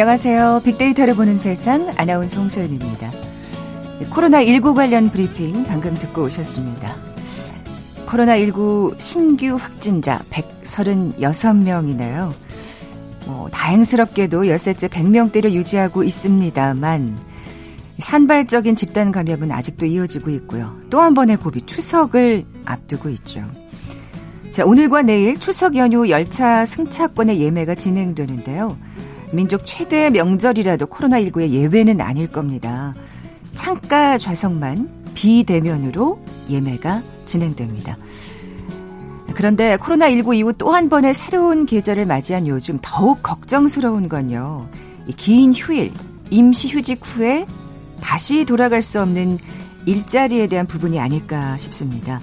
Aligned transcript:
안녕하세요. 0.00 0.60
빅데이터를 0.64 1.16
보는 1.16 1.38
세상 1.38 1.92
아나운서 1.96 2.40
홍소연입니다. 2.40 3.10
코로나19 4.10 4.72
관련 4.72 5.10
브리핑 5.10 5.64
방금 5.64 5.92
듣고 5.92 6.22
오셨습니다. 6.22 6.94
코로나19 8.06 8.94
신규 9.00 9.56
확진자 9.56 10.20
136명이네요. 10.30 12.32
뭐, 13.26 13.48
다행스럽게도 13.50 14.46
열세째 14.46 14.86
100명대를 14.86 15.50
유지하고 15.50 16.04
있습니다만, 16.04 17.18
산발적인 17.98 18.76
집단 18.76 19.10
감염은 19.10 19.50
아직도 19.50 19.86
이어지고 19.86 20.30
있고요. 20.30 20.76
또 20.90 21.00
한 21.00 21.12
번의 21.12 21.38
고비 21.38 21.62
추석을 21.62 22.44
앞두고 22.66 23.08
있죠. 23.08 23.42
자, 24.52 24.64
오늘과 24.64 25.02
내일 25.02 25.40
추석 25.40 25.74
연휴 25.74 26.08
열차 26.08 26.64
승차권의 26.64 27.40
예매가 27.40 27.74
진행되는데요. 27.74 28.78
민족 29.32 29.64
최대 29.64 30.10
명절이라도 30.10 30.86
코로나19의 30.86 31.50
예외는 31.50 32.00
아닐 32.00 32.26
겁니다. 32.26 32.94
창가 33.54 34.18
좌석만 34.18 34.88
비대면으로 35.14 36.18
예매가 36.48 37.02
진행됩니다. 37.26 37.96
그런데 39.34 39.76
코로나19 39.76 40.34
이후 40.36 40.52
또 40.52 40.72
한 40.72 40.88
번의 40.88 41.14
새로운 41.14 41.66
계절을 41.66 42.06
맞이한 42.06 42.46
요즘 42.46 42.78
더욱 42.82 43.22
걱정스러운 43.22 44.08
건요. 44.08 44.66
긴 45.16 45.52
휴일, 45.52 45.92
임시 46.30 46.68
휴직 46.68 47.00
후에 47.02 47.46
다시 48.00 48.44
돌아갈 48.44 48.82
수 48.82 49.00
없는 49.00 49.38
일자리에 49.86 50.46
대한 50.46 50.66
부분이 50.66 50.98
아닐까 51.00 51.56
싶습니다. 51.56 52.20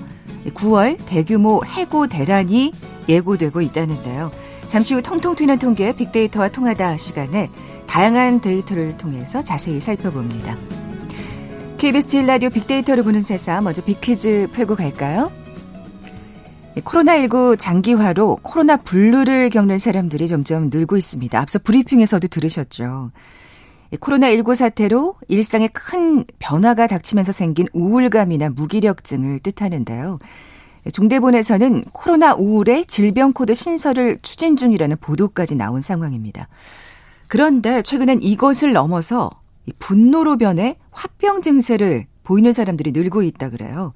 9월 0.53 0.97
대규모 1.05 1.63
해고 1.65 2.07
대란이 2.07 2.73
예고되고 3.09 3.61
있다는데요. 3.61 4.31
잠시 4.75 4.93
후 4.93 5.01
통통 5.01 5.37
튀는 5.37 5.57
통계 5.57 5.95
빅데이터와 5.95 6.49
통하다 6.49 6.97
시간에 6.97 7.49
다양한 7.87 8.41
데이터를 8.41 8.97
통해서 8.97 9.41
자세히 9.41 9.79
살펴봅니다. 9.79 10.57
KBS 11.77 12.07
제 12.09 12.21
라디오 12.23 12.49
빅데이터를 12.49 13.05
보는 13.05 13.21
세상 13.21 13.63
먼저 13.63 13.81
빅퀴즈 13.81 14.49
풀고 14.51 14.75
갈까요? 14.75 15.31
코로나19 16.75 17.57
장기화로 17.57 18.39
코로나 18.41 18.75
블루를 18.75 19.49
겪는 19.49 19.77
사람들이 19.77 20.27
점점 20.27 20.69
늘고 20.69 20.97
있습니다. 20.97 21.39
앞서 21.39 21.57
브리핑에서도 21.57 22.27
들으셨죠. 22.27 23.11
코로나19 23.93 24.55
사태로 24.55 25.15
일상에 25.29 25.69
큰 25.69 26.25
변화가 26.39 26.87
닥치면서 26.87 27.31
생긴 27.31 27.67
우울감이나 27.71 28.49
무기력증을 28.49 29.39
뜻하는데요. 29.39 30.19
중대본에서는 30.91 31.85
코로나 31.91 32.33
우울의 32.33 32.85
질병 32.85 33.33
코드 33.33 33.53
신설을 33.53 34.19
추진 34.21 34.55
중이라는 34.55 34.97
보도까지 34.97 35.55
나온 35.55 35.81
상황입니다. 35.81 36.47
그런데 37.27 37.81
최근엔 37.81 38.21
이것을 38.21 38.73
넘어서 38.73 39.31
분노로 39.79 40.37
변해 40.37 40.77
화병 40.91 41.41
증세를 41.41 42.05
보이는 42.23 42.53
사람들이 42.53 42.91
늘고 42.91 43.23
있다 43.23 43.49
그래요. 43.49 43.93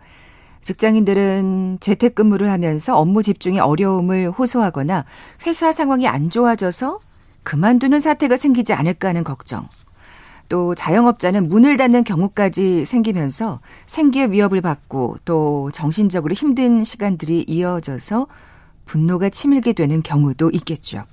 직장인들은 0.62 1.78
재택근무를 1.80 2.50
하면서 2.50 2.98
업무 2.98 3.24
집중에 3.24 3.60
어려움을 3.60 4.32
호소하거나 4.32 5.06
회사 5.46 5.72
상황이 5.72 6.08
안 6.08 6.30
좋아져서 6.30 7.00
그만두는 7.44 8.00
사태가 8.00 8.36
생기지 8.36 8.74
않을까 8.74 9.10
하는 9.10 9.24
걱정. 9.24 9.68
또 10.50 10.76
자영업자는 10.76 11.48
문을 11.48 11.78
닫는 11.78 12.04
경우까지 12.04 12.86
생기면서 12.86 13.62
생계의 13.86 14.32
위협을 14.32 14.62
받고 14.62 15.18
또 15.24 15.70
정신적으로 15.72 16.34
힘든 16.34 16.84
시간들이 16.84 17.46
이어져서 17.48 18.28
분노가 18.86 19.30
치밀게 19.30 19.74
되는 19.74 20.02
경우도 20.02 20.50
있겠죠. 20.52 21.06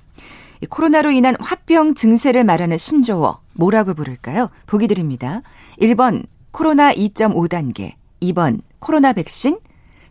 코로나로 0.69 1.11
인한 1.11 1.35
화병 1.39 1.93
증세를 1.93 2.43
말하는 2.43 2.79
신조어 2.79 3.39
뭐라고 3.53 3.93
부를까요? 3.93 4.49
보기 4.65 4.87
드립니다. 4.87 5.43
1번 5.79 6.25
코로나 6.51 6.91
2.5단계, 6.91 7.93
2번 8.21 8.61
코로나 8.79 9.13
백신, 9.13 9.59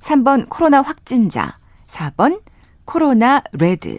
3번 0.01 0.49
코로나 0.49 0.83
확진자, 0.83 1.59
4번 1.89 2.41
코로나 2.85 3.43
레드. 3.53 3.99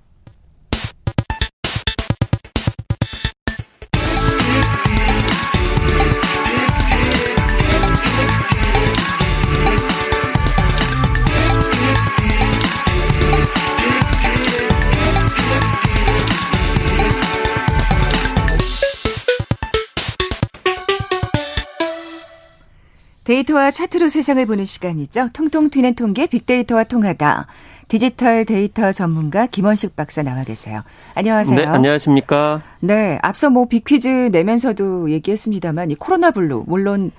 데이터와 23.31 23.71
차트로 23.71 24.09
세상을 24.09 24.45
보는 24.45 24.65
시간이죠. 24.65 25.29
통통 25.31 25.69
튀는 25.69 25.95
통계 25.95 26.27
빅데이터와 26.27 26.83
통하다. 26.83 27.47
디지털 27.87 28.43
데이터 28.43 28.91
전문가 28.91 29.47
김원식 29.47 29.95
박사 29.95 30.21
나와 30.21 30.43
계세요. 30.43 30.81
안녕하세요. 31.15 31.57
네, 31.57 31.65
안녕하십니까. 31.65 32.61
네, 32.81 33.19
앞서 33.21 33.49
뭐 33.49 33.69
빅퀴즈 33.69 34.29
내면서도 34.33 35.11
얘기했습니다만 35.11 35.91
이 35.91 35.95
코로나 35.95 36.31
블루 36.31 36.65
물론 36.67 37.11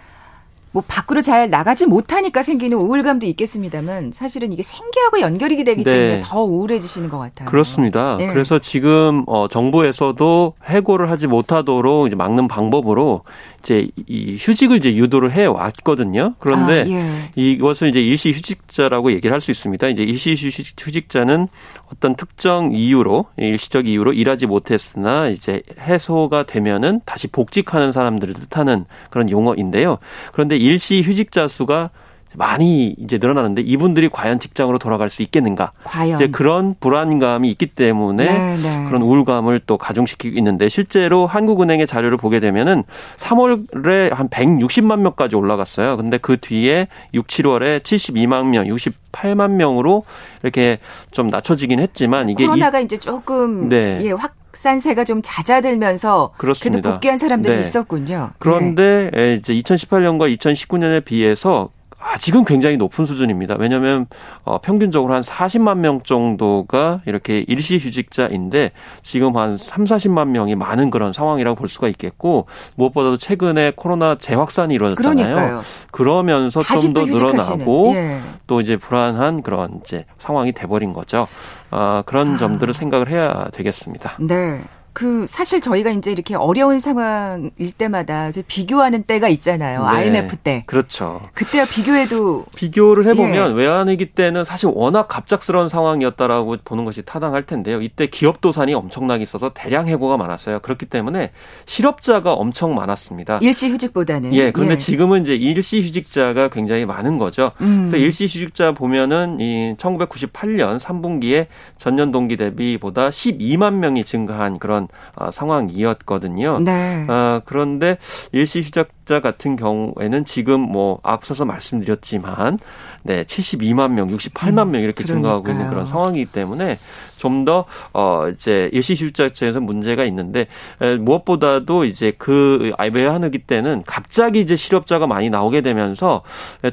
뭐 0.72 0.83
밖으로 0.87 1.21
잘 1.21 1.50
나가지 1.50 1.87
못하니까 1.87 2.43
생기는 2.43 2.77
우울감도 2.78 3.27
있겠습니다만 3.27 4.10
사실은 4.12 4.53
이게 4.53 4.62
생계하고 4.62 5.21
연결이 5.21 5.62
되기 5.65 5.84
네. 5.84 5.91
때문에 5.91 6.21
더 6.25 6.43
우울해지시는 6.43 7.10
것 7.10 7.19
같아요. 7.19 7.49
그렇습니다. 7.49 8.16
네. 8.19 8.27
그래서 8.28 8.59
지금 8.59 9.25
어 9.27 9.49
정부에서도 9.49 10.55
해고를 10.65 11.10
하지 11.10 11.27
못하도록 11.27 12.06
이제 12.06 12.16
막는 12.16 12.49
방법으로 12.49 13.22
이제 13.60 13.88
이 14.09 14.37
휴직을 14.41 14.78
이제 14.78 14.97
유도를 14.97 15.33
해 15.33 15.44
왔거든요. 15.47 16.34
그런데 16.38 16.83
아, 16.83 16.87
예. 16.87 17.31
이것을 17.37 17.89
이제 17.89 18.00
일시 18.03 18.33
휴직자라고 18.33 19.12
얘기를 19.12 19.33
할 19.33 19.43
수 19.43 19.50
있습니다. 19.50 19.89
이제 19.89 20.04
일시 20.04 20.34
휴직자는 20.34 21.49
어떤 21.93 22.15
특정 22.15 22.72
이유로 22.72 23.27
일시적 23.37 23.89
이유로 23.89 24.12
일하지 24.12 24.47
못했으나 24.47 25.27
이제 25.28 25.62
해소가 25.81 26.44
되면은 26.44 27.00
다시 27.04 27.27
복직하는 27.27 27.91
사람들을 27.91 28.34
뜻하는 28.34 28.84
그런 29.10 29.28
용어인데요. 29.28 29.99
그런데 30.33 30.56
일시 30.62 31.02
휴직자 31.02 31.48
수가 31.48 31.90
많이 32.36 32.94
이제 32.98 33.18
늘어나는데 33.18 33.62
이분들이 33.62 34.08
과연 34.08 34.38
직장으로 34.38 34.78
돌아갈 34.78 35.10
수 35.10 35.22
있겠는가? 35.22 35.72
과연 35.84 36.16
이제 36.16 36.28
그런 36.28 36.74
불안감이 36.78 37.50
있기 37.50 37.66
때문에 37.66 38.24
네, 38.24 38.56
네. 38.56 38.84
그런 38.86 39.03
우울감을 39.03 39.60
또 39.66 39.76
가중시키고 39.76 40.36
있는데 40.38 40.68
실제로 40.68 41.26
한국은행의 41.26 41.86
자료를 41.86 42.16
보게 42.16 42.41
되면은 42.41 42.84
3월에 43.16 44.12
한 44.12 44.28
160만 44.28 45.00
명까지 45.00 45.36
올라갔어요. 45.36 45.97
근데 45.97 46.18
그 46.18 46.38
뒤에 46.38 46.88
6, 47.15 47.26
7월에 47.26 47.80
72만 47.82 48.47
명, 48.48 48.65
68만 48.65 49.53
명으로 49.53 50.04
이렇게 50.42 50.78
좀 51.10 51.28
낮춰지긴 51.28 51.80
했지만 51.80 52.30
이게 52.30 52.47
코로나가 52.47 52.80
이, 52.80 52.88
제 52.88 52.97
조금 52.97 53.68
네. 53.68 53.98
예, 54.03 54.12
확 54.12 54.34
산세가 54.54 55.04
좀 55.04 55.21
잦아들면서 55.22 56.33
그렇습니다. 56.37 56.81
그래도 56.81 56.95
복귀한 56.95 57.16
사람들이 57.16 57.54
네. 57.54 57.60
있었군요. 57.60 58.33
그런데 58.39 59.10
네. 59.13 59.34
이제 59.34 59.54
2018년과 59.54 60.37
2019년에 60.37 61.04
비해서 61.04 61.71
아직은 62.13 62.45
굉장히 62.45 62.77
높은 62.77 63.07
수준입니다. 63.07 63.57
왜냐하면 63.59 64.07
어, 64.45 64.60
평균적으로 64.60 65.15
한 65.15 65.22
40만 65.22 65.78
명 65.78 66.03
정도가 66.03 67.01
이렇게 67.07 67.45
일시 67.49 67.78
휴직자인데 67.78 68.72
지금 69.03 69.37
한 69.37 69.57
3, 69.57 69.84
40만 69.84 70.28
명이 70.28 70.54
많은 70.54 70.91
그런 70.91 71.13
상황이라고 71.13 71.57
볼 71.57 71.69
수가 71.69 71.89
있겠고 71.89 72.47
무엇보다도 72.77 73.16
최근에 73.16 73.72
코로나 73.77 74.16
재확산이 74.16 74.75
이루어졌잖아요. 74.75 75.34
그러니까요. 75.34 75.63
그러면서 75.91 76.60
좀 76.60 76.93
더 76.93 77.04
늘어나고 77.04 77.93
예. 77.95 78.21
또 78.47 78.60
이제 78.60 78.77
불안한 78.77 79.43
그런 79.43 79.81
이제 79.83 80.04
상황이 80.19 80.53
돼버린 80.53 80.93
거죠. 80.93 81.27
아, 81.71 82.03
그런 82.07 82.34
아. 82.34 82.37
점들을 82.37 82.75
생각을 82.75 83.09
해야 83.10 83.49
되겠습니다. 83.53 84.16
네. 84.21 84.60
그 84.92 85.27
사실 85.27 85.60
저희가 85.60 85.91
이제 85.91 86.12
이렇게 86.12 86.34
어려운 86.34 86.78
상황일 86.78 87.72
때마다 87.77 88.30
비교하는 88.47 89.04
때가 89.04 89.28
있잖아요. 89.28 89.83
네. 89.83 89.89
IMF 89.89 90.36
때. 90.36 90.65
그렇죠. 90.66 91.22
그때와 91.34 91.65
비교해도 91.65 92.44
비교를 92.54 93.06
해보면 93.06 93.50
예. 93.53 93.54
외환위기 93.54 94.12
때는 94.12 94.44
사실 94.44 94.71
워낙 94.72 95.09
갑작스러운 95.09 95.68
상황이었다라고 95.68 96.59
보는 96.65 96.84
것이 96.84 97.03
타당할 97.03 97.47
텐데요. 97.47 97.80
이때 97.80 98.06
기업 98.06 98.41
도산이 98.42 98.74
엄청나게 98.74 99.22
있어서 99.22 99.53
대량 99.54 99.89
해고가 99.89 100.18
많았어요. 100.18 100.60
그렇기 100.60 100.86
때문에 100.86 101.33
실업자가 101.65 102.34
엄청 102.34 102.74
많았습니다. 102.74 103.39
일시 103.41 103.71
휴직보다는. 103.71 104.34
예. 104.34 104.50
그런데 104.50 104.74
예. 104.74 104.78
지금은 104.78 105.22
이제 105.22 105.34
일시 105.34 105.80
휴직자가 105.80 106.48
굉장히 106.48 106.84
많은 106.84 107.16
거죠. 107.16 107.53
음. 107.62 107.89
그래서 107.89 107.97
일시 107.97 108.24
휴직자 108.24 108.72
보면은 108.72 109.41
이 109.41 109.74
1998년 109.78 110.78
3분기에 110.78 111.47
전년 111.78 112.10
동기 112.10 112.36
대비보다 112.36 113.09
12만 113.09 113.74
명이 113.74 114.04
증가한 114.04 114.59
그런 114.59 114.81
그런 114.82 114.88
어, 115.14 115.30
상황이었거든요. 115.30 116.60
네. 116.60 117.06
어, 117.08 117.40
그런데 117.44 117.98
일시 118.32 118.60
휴 118.60 118.70
직자 119.03 119.21
같은 119.21 119.57
경우에는 119.57 120.25
지금 120.25 120.60
뭐 120.60 121.01
앞서서 121.03 121.45
말씀드렸지만 121.45 122.59
네, 123.04 123.25
72만 123.25 123.91
명, 123.93 124.09
68만 124.09 124.69
명 124.69 124.81
이렇게 124.83 125.03
음, 125.03 125.07
증가하고 125.07 125.51
있는 125.51 125.69
그런 125.69 125.87
상황이기 125.87 126.27
때문에 126.27 126.78
좀 127.19 127.45
더 127.45 127.65
어 127.93 128.28
이제 128.28 128.69
일시 128.72 128.95
휴직자에서 128.95 129.60
문제가 129.60 130.04
있는데 130.04 130.47
에, 130.81 130.97
무엇보다도 130.97 131.84
이제 131.84 132.13
그 132.19 132.72
외환위기 132.93 133.39
때는 133.39 133.83
갑자기 133.87 134.41
이제 134.41 134.54
실업자가 134.57 135.07
많이 135.07 135.31
나오게 135.31 135.60
되면서 135.63 136.22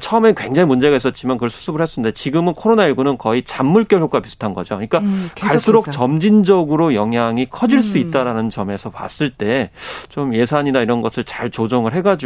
처음엔 0.00 0.34
굉장히 0.34 0.66
문제가 0.66 0.96
있었지만 0.96 1.36
그걸 1.36 1.50
수습을 1.50 1.80
했습니다. 1.80 2.12
지금은 2.12 2.54
코로나19는 2.54 3.16
거의 3.18 3.42
잔물결 3.44 4.00
효과 4.02 4.20
비슷한 4.20 4.52
거죠. 4.54 4.74
그러니까 4.74 4.98
음, 4.98 5.30
갈수록 5.38 5.90
점진적으로 5.90 6.94
영향이 6.94 7.46
커질 7.46 7.78
음. 7.78 7.82
수 7.82 7.98
있다라는 7.98 8.50
점에서 8.50 8.90
봤을 8.90 9.30
때 9.30 9.70
좀 10.08 10.34
예산이나 10.34 10.80
이런 10.80 11.00
것을 11.02 11.24
잘 11.24 11.50
조정을 11.50 11.94
해가지고 11.94 12.19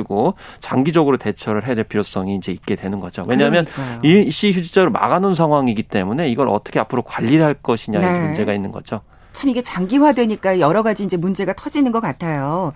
장기적으로 0.61 1.17
대처를 1.17 1.67
해야 1.67 1.75
될 1.75 1.85
필요성이 1.85 2.37
이제 2.37 2.51
있게 2.51 2.77
되는 2.77 3.01
거죠. 3.01 3.25
왜냐하면 3.29 3.67
일시휴직자로 4.03 4.91
막아놓은 4.91 5.35
상황이기 5.35 5.85
때문에 5.85 6.29
이걸 6.29 6.49
어떻게 6.49 6.81
앞으로 6.81 7.03
관리를 7.03 7.45
할 7.45 7.55
것이냐에 7.55 8.01
네. 8.01 8.19
문제가 8.21 8.53
있는 8.53 8.73
거죠. 8.73 9.01
참 9.33 9.51
이게 9.51 9.63
장기화되니까 9.63 10.61
여러 10.61 10.83
가지 10.83 11.05
이제 11.05 11.17
문제가 11.17 11.53
터지는 11.55 11.93
것 11.93 12.01
같아요. 12.01 12.73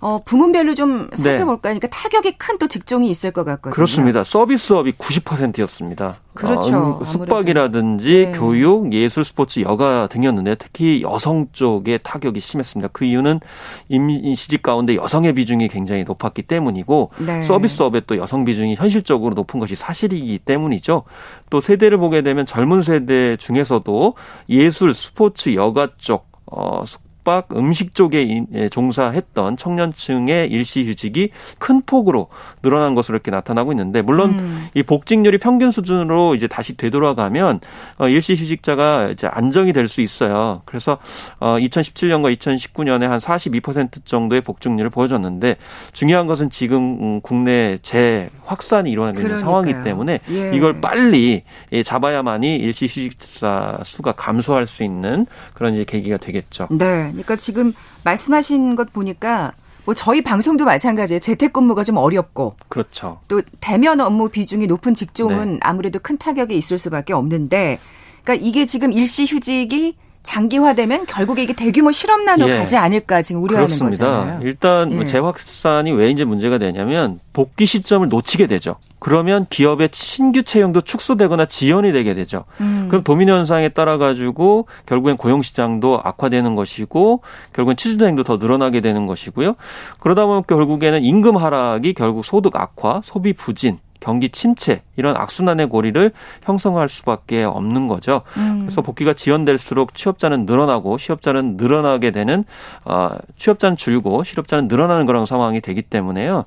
어, 0.00 0.22
부문별로 0.24 0.74
좀 0.74 1.08
네. 1.10 1.16
살펴볼까 1.16 1.70
하니까 1.70 1.88
네. 1.88 1.90
타격이 1.90 2.38
큰 2.38 2.60
또 2.60 2.68
직종이 2.68 3.08
있을 3.08 3.30
것 3.30 3.44
같거든요. 3.44 3.74
그렇습니다. 3.74 4.22
서비스업이 4.22 4.92
90%였습니다. 4.92 6.18
그렇죠. 6.34 6.98
어, 7.00 7.04
숙박이라든지 7.06 8.26
네. 8.26 8.32
교육, 8.32 8.92
예술, 8.92 9.24
스포츠, 9.24 9.60
여가 9.60 10.06
등이었는데 10.08 10.56
특히 10.56 11.02
여성 11.02 11.46
쪽에 11.52 11.96
타격이 11.96 12.38
심했습니다. 12.38 12.90
그 12.92 13.06
이유는 13.06 13.40
임시직 13.88 14.62
가운데 14.62 14.94
여성의 14.94 15.34
비중이 15.34 15.68
굉장히 15.68 16.04
높았기 16.04 16.42
때문이고 16.42 17.12
네. 17.18 17.40
서비스업에 17.40 18.02
또 18.06 18.18
여성 18.18 18.44
비중이 18.44 18.74
현실적으로 18.74 19.34
높은 19.34 19.58
것이 19.58 19.74
사실이기 19.74 20.40
때문이죠. 20.40 21.04
또 21.48 21.60
세대를 21.62 21.96
보게 21.96 22.20
되면 22.20 22.44
젊은 22.44 22.82
세대 22.82 23.38
중에서도 23.38 24.14
예술, 24.50 24.92
스포츠, 24.92 25.54
여가 25.54 25.88
쪽 25.96 26.28
어, 26.44 26.84
숙박, 27.20 27.48
음식 27.56 27.94
쪽에 27.94 28.44
예, 28.54 28.68
종사했던 28.68 29.56
청년층의 29.56 30.50
일시휴직이 30.50 31.30
큰 31.58 31.82
폭으로 31.82 32.28
늘어난 32.62 32.94
것으로 32.94 33.16
이렇게 33.16 33.30
나타나고 33.30 33.72
있는데 33.72 34.02
물론 34.02 34.38
음. 34.38 34.66
이 34.74 34.82
복직률이 34.82 35.38
평균 35.38 35.70
수준으로 35.70 36.34
이제 36.34 36.46
다시 36.46 36.76
되돌아가면 36.76 37.60
어, 37.98 38.08
일시휴직자가 38.08 39.10
이제 39.10 39.26
안정이 39.26 39.72
될 39.72 39.90
수 39.90 40.00
있어요. 40.02 40.62
그래서 40.66 40.98
어 41.40 41.56
2017년과 41.58 42.32
2019년에 42.36 43.08
한 43.08 43.18
42% 43.18 44.04
정도의 44.04 44.40
복직률을 44.40 44.88
보여줬는데 44.88 45.56
중요한 45.92 46.28
것은 46.28 46.48
지금 46.48 46.78
음, 47.00 47.20
국내 47.22 47.78
재확산이 47.82 48.88
일어나고 48.88 49.20
있는 49.20 49.38
상황이기 49.38 49.82
때문에 49.82 50.20
예. 50.30 50.52
이걸 50.54 50.80
빨리 50.80 51.42
예, 51.72 51.82
잡아야만이 51.82 52.56
일시휴직자 52.56 53.80
수가 53.82 54.12
감소할 54.12 54.66
수 54.66 54.84
있는 54.84 55.26
그런 55.54 55.74
이제 55.74 55.84
계기가 55.84 56.18
되겠죠. 56.18 56.68
네. 56.70 57.09
그러니까 57.12 57.36
지금 57.36 57.72
말씀하신 58.04 58.76
것 58.76 58.92
보니까 58.92 59.52
뭐 59.84 59.94
저희 59.94 60.22
방송도 60.22 60.64
마찬가지예요. 60.64 61.20
재택근무가 61.20 61.84
좀 61.84 61.96
어렵고. 61.96 62.56
그렇죠. 62.68 63.20
또 63.28 63.40
대면 63.60 64.00
업무 64.00 64.28
비중이 64.28 64.66
높은 64.66 64.94
직종은 64.94 65.54
네. 65.54 65.60
아무래도 65.62 65.98
큰 65.98 66.18
타격이 66.18 66.56
있을 66.56 66.78
수밖에 66.78 67.12
없는데, 67.12 67.78
그러니까 68.22 68.46
이게 68.46 68.66
지금 68.66 68.92
일시 68.92 69.24
휴직이 69.24 69.96
장기화되면 70.22 71.06
결국에 71.06 71.42
이게 71.42 71.52
대규모 71.52 71.90
실업 71.92 72.22
난으로 72.22 72.50
예. 72.50 72.58
가지 72.58 72.76
않을까 72.76 73.22
지금 73.22 73.42
우려하는 73.42 73.66
그렇습니다. 73.66 74.06
거잖아요. 74.06 74.40
일단 74.42 74.92
예. 74.92 75.04
재확산이 75.04 75.92
왜 75.92 76.10
이제 76.10 76.24
문제가 76.24 76.58
되냐면 76.58 77.20
복귀 77.32 77.66
시점을 77.66 78.08
놓치게 78.08 78.46
되죠. 78.46 78.76
그러면 78.98 79.46
기업의 79.48 79.88
신규 79.92 80.42
채용도 80.42 80.82
축소되거나 80.82 81.46
지연이 81.46 81.90
되게 81.90 82.14
되죠. 82.14 82.44
음. 82.60 82.86
그럼 82.88 83.02
도민 83.02 83.30
현상에 83.30 83.70
따라 83.70 83.96
가지고 83.96 84.66
결국엔 84.84 85.16
고용 85.16 85.40
시장도 85.40 86.00
악화되는 86.04 86.54
것이고 86.54 87.22
결국엔 87.54 87.76
취준행도 87.76 88.24
더 88.24 88.36
늘어나게 88.36 88.82
되는 88.82 89.06
것이고요. 89.06 89.54
그러다 90.00 90.26
보면 90.26 90.44
결국에는 90.46 91.02
임금 91.02 91.38
하락이 91.38 91.94
결국 91.94 92.26
소득 92.26 92.56
악화, 92.56 93.00
소비 93.02 93.32
부진 93.32 93.78
경기 94.00 94.28
침체 94.30 94.82
이런 94.96 95.16
악순환의 95.16 95.68
고리를 95.68 96.10
형성할 96.42 96.88
수밖에 96.88 97.44
없는 97.44 97.88
거죠. 97.88 98.22
음. 98.36 98.60
그래서 98.60 98.82
복귀가 98.82 99.12
지연될수록 99.12 99.94
취업자는 99.94 100.46
늘어나고 100.46 100.98
실업자는 100.98 101.56
늘어나게 101.56 102.10
되는 102.10 102.44
어, 102.84 103.10
취업자는 103.36 103.76
줄고 103.76 104.24
실업자는 104.24 104.68
늘어나는 104.68 105.06
그런 105.06 105.26
상황이 105.26 105.60
되기 105.60 105.82
때문에요. 105.82 106.44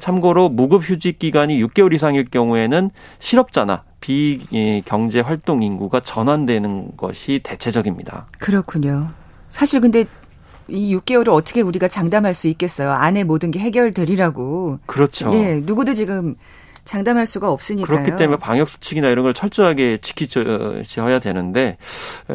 참고로 0.00 0.48
무급 0.48 0.82
휴직 0.82 1.18
기간이 1.18 1.62
6개월 1.64 1.92
이상일 1.92 2.24
경우에는 2.24 2.90
실업자나 3.18 3.82
비경제 4.00 5.20
활동 5.20 5.62
인구가 5.62 6.00
전환되는 6.00 6.96
것이 6.96 7.40
대체적입니다. 7.42 8.26
그렇군요. 8.38 9.10
사실 9.48 9.80
근데 9.80 10.04
이 10.68 10.96
6개월을 10.96 11.32
어떻게 11.32 11.60
우리가 11.60 11.88
장담할 11.88 12.32
수 12.32 12.48
있겠어요? 12.48 12.92
안에 12.92 13.24
모든 13.24 13.50
게 13.50 13.58
해결되리라고. 13.58 14.78
그렇죠. 14.86 15.30
네, 15.30 15.60
누구도 15.64 15.94
지금 15.94 16.36
장담할 16.84 17.26
수가 17.26 17.50
없으니까요. 17.50 18.02
그렇기 18.02 18.16
때문에 18.16 18.38
방역 18.38 18.68
수칙이나 18.68 19.08
이런 19.08 19.24
걸 19.24 19.34
철저하게 19.34 19.98
지키셔야 19.98 21.18
되는데 21.18 21.76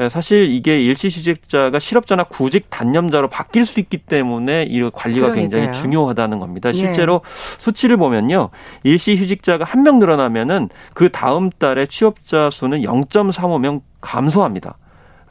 사실 0.09 0.49
이게 0.49 0.79
일시휴직자가 0.81 1.79
실업자나 1.79 2.25
구직 2.25 2.69
단념자로 2.69 3.29
바뀔 3.29 3.65
수 3.65 3.79
있기 3.79 3.97
때문에 3.97 4.63
이 4.63 4.81
관리가 4.93 5.27
그러니까요. 5.29 5.33
굉장히 5.61 5.73
중요하다는 5.73 6.39
겁니다. 6.39 6.69
예. 6.69 6.73
실제로 6.73 7.21
예. 7.23 7.29
수치를 7.59 7.97
보면요. 7.97 8.49
일시 8.83 9.15
휴직자가 9.15 9.63
한 9.65 9.85
명 9.85 9.99
늘어나면은 9.99 10.69
그 10.95 11.11
다음 11.11 11.49
달에 11.51 11.85
취업자 11.85 12.49
수는 12.49 12.81
0.35명 12.81 13.81
감소합니다. 14.01 14.75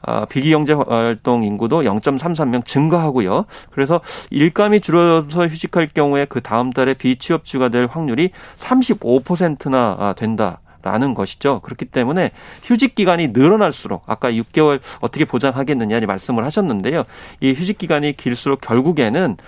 아, 0.07 0.25
비기경제 0.27 0.75
활동 0.75 1.45
인구도 1.45 1.83
0.33명 1.83 2.65
증가하고요. 2.65 3.45
그래서 3.71 4.01
일감이 4.31 4.81
줄어서 4.81 5.47
휴직할 5.47 5.89
경우에 5.95 6.27
그 6.27 6.41
다음 6.41 6.73
달에 6.73 6.95
비취업주가 6.95 7.69
될 7.69 7.87
확률이 7.87 8.31
35%나 8.57 9.97
아, 9.99 10.15
된다. 10.17 10.61
라는 10.85 11.15
것이죠. 11.15 11.61
그렇기 11.61 11.87
때문에 11.87 12.31
휴직 12.63 12.95
기간이 12.95 13.29
늘어날수록 13.29 14.03
아까 14.07 14.31
6개월 14.31 14.81
어떻게 15.01 15.25
보장하겠느냐니 15.25 16.05
말씀을 16.05 16.45
하셨는데요. 16.45 17.05
이 17.41 17.55
휴직 17.55 17.79
기간이 17.79 18.15
길수록 18.19 18.61
결국에는 18.61 19.39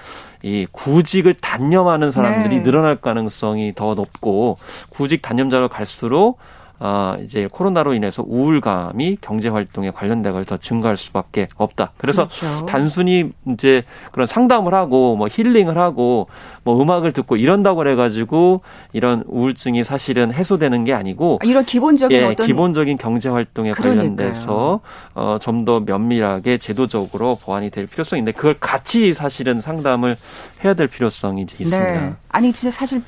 이 0.42 0.66
구직을 0.72 1.34
단념하는 1.34 2.10
사람들이 2.10 2.56
네. 2.56 2.62
늘어날 2.62 2.96
가능성이 2.96 3.74
더 3.74 3.94
높고 3.94 4.56
구직 4.88 5.20
단념자로 5.20 5.68
갈수록 5.68 6.38
아, 6.78 7.16
이제 7.22 7.48
코로나로 7.50 7.94
인해서 7.94 8.22
우울감이 8.26 9.18
경제 9.20 9.48
활동에 9.48 9.90
관련된 9.90 10.32
걸 10.32 10.46
더 10.46 10.56
증가할 10.56 10.96
수밖에 10.96 11.48
없다. 11.56 11.92
그래서 11.96 12.28
그렇죠. 12.28 12.66
단순히 12.66 13.32
이제 13.52 13.82
그런 14.12 14.26
상담을 14.28 14.74
하고 14.74 15.16
뭐 15.16 15.26
힐링을 15.28 15.76
하고 15.76 16.28
뭐 16.62 16.80
음악을 16.80 17.12
듣고 17.12 17.36
이런다고 17.36 17.78
그래 17.78 17.96
가지고 17.96 18.60
이런 18.92 19.24
우울증이 19.26 19.82
사실은 19.82 20.32
해소되는 20.32 20.84
게 20.84 20.92
아니고 20.92 21.40
이런 21.44 21.64
기본적인 21.64 22.16
예, 22.16 22.24
어떤 22.24 22.46
기본적인 22.46 22.96
경제 22.98 23.28
활동에 23.28 23.72
관련돼서 23.72 24.80
어, 25.14 25.38
좀 25.40 25.64
더 25.64 25.80
면밀하게 25.80 26.58
제도적으로 26.58 27.36
보완이 27.42 27.70
될 27.70 27.86
필요성이 27.86 28.20
있는데 28.20 28.36
그걸 28.36 28.54
같이 28.60 29.12
사실은 29.14 29.60
상담을 29.60 30.16
해야 30.64 30.74
될 30.74 30.86
필요성이 30.86 31.42
이제 31.42 31.56
있습니다. 31.58 32.00
네. 32.00 32.12
아니 32.28 32.52
진짜 32.52 32.70
사실 32.70 33.02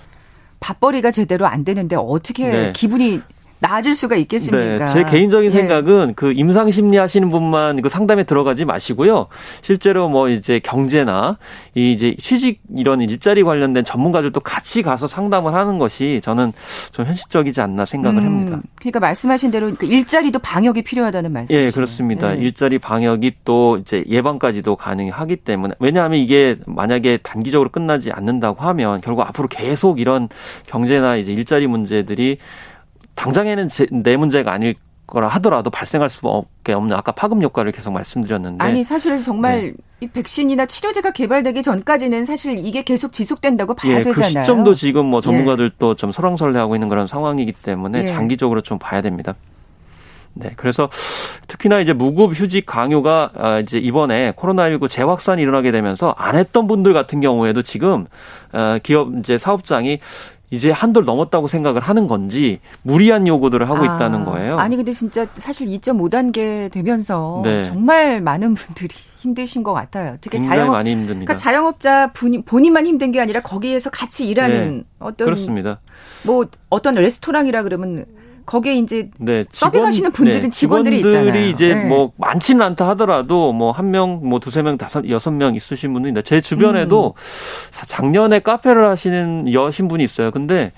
밥벌이가 0.61 1.11
제대로 1.13 1.47
안 1.47 1.63
되는데 1.63 1.95
어떻게 1.95 2.51
네. 2.51 2.73
기분이 2.75 3.21
나아질 3.61 3.95
수가 3.95 4.17
있겠습니까? 4.17 4.85
네, 4.85 4.93
제 4.93 5.05
개인적인 5.05 5.51
예. 5.51 5.55
생각은 5.55 6.15
그 6.15 6.33
임상 6.33 6.71
심리 6.71 6.97
하시는 6.97 7.29
분만 7.31 7.83
그 7.83 7.89
상담에 7.89 8.25
들어가지 8.25 8.65
마시고요. 8.65 9.27
실제로 9.63 10.09
뭐 10.09 10.29
이제 10.29 10.61
경제나 10.61 11.39
이 11.75 11.93
이제 11.93 12.15
취직 12.21 12.61
이런 12.77 13.01
일자리 13.01 13.43
관련된 13.43 13.85
전문가들도 13.85 14.39
같이 14.41 14.83
가서 14.83 15.07
상담을 15.07 15.55
하는 15.55 15.79
것이 15.79 16.21
저는 16.23 16.53
좀 16.93 17.07
현실적이지 17.07 17.61
않나 17.61 17.85
생각을 17.85 18.23
음, 18.23 18.25
합니다. 18.25 18.61
그러니까 18.77 19.01
말씀하신 19.01 19.51
대로 19.51 19.73
그 19.77 19.87
일자리도 19.87 20.39
방역이 20.39 20.83
필요하다는 20.83 21.33
말씀이죠. 21.33 21.65
예, 21.65 21.71
그렇습니다. 21.71 22.37
예. 22.37 22.41
일자리 22.41 22.79
방역이 22.79 23.33
또 23.45 23.79
이제 23.79 24.05
예방까지도 24.09 24.77
가능하기 24.77 25.37
때문에 25.37 25.75
왜냐하면 25.81 26.21
이게 26.21 26.57
만약에 26.67 27.19
단기적으로 27.19 27.71
끝나지 27.71 28.13
않는다고 28.13 28.63
하면 28.63 29.01
결국 29.01 29.23
앞으로 29.23 29.49
계속 29.49 30.01
이런 30.01 30.29
경제나 30.67 31.17
이제 31.17 31.33
일자리 31.33 31.67
문제들이 31.67 32.39
당장에는 33.19 33.69
제, 33.69 33.87
내 33.91 34.17
문제가 34.17 34.53
아닐 34.53 34.77
거라 35.07 35.27
하더라도 35.29 35.71
발생할 35.71 36.09
수밖에 36.09 36.73
없는 36.73 36.95
아까 36.95 37.13
파급 37.13 37.43
효과를 37.43 37.73
계속 37.73 37.93
말씀드렸는데 37.93 38.63
아니 38.63 38.85
사실 38.85 39.21
정말 39.21 39.63
네. 39.63 39.73
이 40.01 40.07
백신이나 40.07 40.67
치료제가 40.67 41.13
개발되기 41.13 41.63
전까지는 41.63 42.25
사실 42.25 42.59
이게 42.59 42.85
계속 42.85 43.13
지속된다고 43.13 43.75
봐야 43.75 43.95
예, 43.95 43.99
그 43.99 44.05
되잖아요. 44.05 44.33
그 44.35 44.41
시점도 44.41 44.75
지금 44.75 45.07
뭐 45.07 45.21
전문가들도 45.21 45.91
예. 45.91 45.95
좀 45.95 46.13
설왕설래하고 46.13 46.77
있는 46.77 46.89
그런 46.89 47.07
상황이기 47.07 47.53
때문에 47.53 48.03
예. 48.03 48.07
장기적으로 48.07 48.61
좀 48.61 48.79
봐야 48.79 49.01
됩니다. 49.01 49.35
네. 50.35 50.51
그래서 50.57 50.89
특히나 51.49 51.81
이제 51.81 51.93
무급 51.93 52.33
휴직 52.39 52.65
강요가 52.67 53.31
아, 53.35 53.59
이제 53.59 53.79
이번에 53.79 54.33
코로나19 54.33 54.89
재확산이 54.89 55.43
일어나게 55.43 55.73
되면서 55.73 56.15
안 56.17 56.37
했던 56.37 56.69
분들 56.69 56.93
같은 56.93 57.21
경우에도 57.21 57.63
지금 57.63 58.07
어, 58.53 58.79
기업 58.83 59.17
이제 59.19 59.37
사업장이 59.37 59.99
이제 60.51 60.71
한도를 60.71 61.05
넘었다고 61.05 61.47
생각을 61.47 61.81
하는 61.83 62.09
건지 62.09 62.61
무리한 62.83 63.27
요구들을 63.27 63.69
하고 63.69 63.81
아, 63.83 63.97
있다는 63.97 64.25
거예요. 64.25 64.59
아니 64.59 64.77
근데 64.77 64.93
진짜 64.93 65.27
사실 65.35 65.67
2.5단계 65.69 66.73
되면서 66.73 67.43
네. 67.45 67.65
정말 67.65 68.21
많은 68.21 68.55
분들이 68.55 68.95
힘드신 69.19 69.63
것 69.63 69.73
같아요. 69.73 70.17
특히 70.21 70.41
자영업 70.41 70.73
많이 70.73 70.91
힘듭니다. 70.91 71.27
그러니까 71.27 71.37
자영업자 71.37 72.13
분, 72.13 72.43
본인만 72.43 72.87
힘든 72.87 73.13
게 73.13 73.21
아니라 73.21 73.41
거기에서 73.43 73.91
같이 73.91 74.27
일하는 74.29 74.79
네. 74.79 74.85
어떤 74.99 75.27
그렇습니다. 75.27 75.81
뭐 76.25 76.47
어떤 76.71 76.95
레스토랑이라 76.95 77.63
그러면 77.65 78.07
거기에 78.49 78.77
이제 78.77 79.11
네, 79.19 79.45
직원, 79.53 79.73
서빙하시는 79.73 80.11
분들은 80.11 80.41
네, 80.41 80.49
직원들이 80.51 81.01
있잖아요. 81.01 81.49
이제 81.51 81.75
네. 81.75 81.85
뭐 81.85 82.13
많지는 82.17 82.63
않다 82.63 82.89
하더라도 82.89 83.53
뭐 83.53 83.73
한 83.73 83.91
명, 83.91 84.21
뭐 84.27 84.41
두세 84.41 84.63
명, 84.63 84.79
다섯, 84.79 85.07
여섯 85.11 85.31
명 85.33 85.55
있으신 85.55 85.93
분은 85.93 86.09
있는데 86.09 86.23
제 86.23 86.41
주변에도 86.41 87.15
음. 87.15 87.85
작년에 87.87 88.41
카페를 88.41 88.87
하시는 88.87 89.53
여신 89.53 89.87
분이 89.87 90.03
있어요. 90.03 90.31
근데 90.31 90.71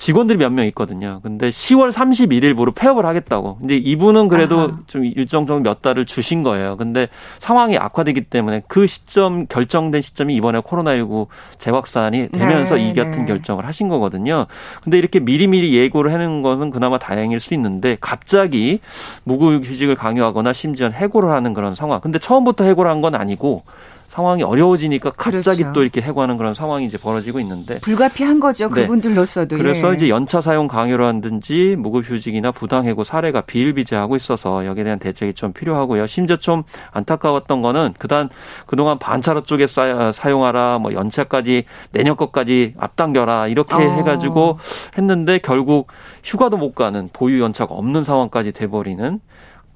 직원들이 0.00 0.38
몇 0.38 0.50
명 0.50 0.64
있거든요. 0.68 1.20
근데 1.22 1.50
10월 1.50 1.92
31일부로 1.92 2.74
폐업을 2.74 3.04
하겠다고. 3.04 3.58
이제 3.64 3.76
이분은 3.76 4.28
그래도 4.28 4.58
아하. 4.58 4.78
좀 4.86 5.04
일정 5.04 5.46
정도 5.46 5.62
몇 5.62 5.82
달을 5.82 6.06
주신 6.06 6.42
거예요. 6.42 6.76
근데 6.78 7.08
상황이 7.38 7.76
악화되기 7.76 8.22
때문에 8.22 8.62
그 8.66 8.86
시점 8.86 9.46
결정된 9.46 10.00
시점이 10.00 10.34
이번에 10.34 10.60
코로나19 10.60 11.26
재확산이 11.58 12.30
되면서 12.30 12.76
네, 12.76 12.88
이 12.88 12.94
같은 12.94 13.10
네. 13.20 13.26
결정을 13.26 13.66
하신 13.66 13.88
거거든요. 13.88 14.46
근데 14.82 14.96
이렇게 14.98 15.20
미리미리 15.20 15.74
예고를 15.76 16.10
해놓은 16.12 16.40
것은 16.40 16.70
그나마 16.70 16.96
다행일 16.98 17.38
수 17.38 17.52
있는데 17.52 17.98
갑자기 18.00 18.80
무급휴직을 19.24 19.96
강요하거나 19.96 20.54
심지어 20.54 20.88
해고를 20.88 21.28
하는 21.30 21.52
그런 21.52 21.74
상황. 21.74 22.00
근데 22.00 22.18
처음부터 22.18 22.64
해고를 22.64 22.90
한 22.90 23.00
건 23.00 23.14
아니고 23.14 23.62
상황이 24.10 24.42
어려워지니까 24.42 25.12
갑자기 25.16 25.62
그렇죠. 25.62 25.72
또 25.72 25.82
이렇게 25.82 26.00
해고하는 26.00 26.36
그런 26.36 26.52
상황이 26.52 26.84
이제 26.84 26.98
벌어지고 26.98 27.38
있는데 27.38 27.78
불가피한 27.78 28.40
거죠 28.40 28.68
네. 28.68 28.82
그분들로서도 28.82 29.56
그래서 29.56 29.92
예. 29.92 29.96
이제 29.96 30.08
연차 30.08 30.40
사용 30.40 30.66
강요라든지 30.66 31.76
무급휴직이나 31.78 32.50
부당해고 32.50 33.04
사례가 33.04 33.42
비일비재하고 33.42 34.16
있어서 34.16 34.66
여기에 34.66 34.82
대한 34.82 34.98
대책이 34.98 35.34
좀 35.34 35.52
필요하고요. 35.52 36.08
심지어 36.08 36.34
좀 36.34 36.64
안타까웠던 36.90 37.62
거는 37.62 37.94
그단 38.00 38.30
그동안 38.66 38.98
반차로 38.98 39.42
쪽에 39.42 39.66
사용하라 39.68 40.80
뭐 40.80 40.92
연차까지 40.92 41.66
내년 41.92 42.16
것까지 42.16 42.74
앞당겨라 42.78 43.46
이렇게 43.46 43.76
어. 43.76 43.78
해가지고 43.78 44.58
했는데 44.98 45.38
결국 45.38 45.86
휴가도 46.24 46.56
못 46.56 46.74
가는 46.74 47.08
보유 47.12 47.40
연차가 47.40 47.76
없는 47.76 48.02
상황까지 48.02 48.50
돼버리는 48.50 49.20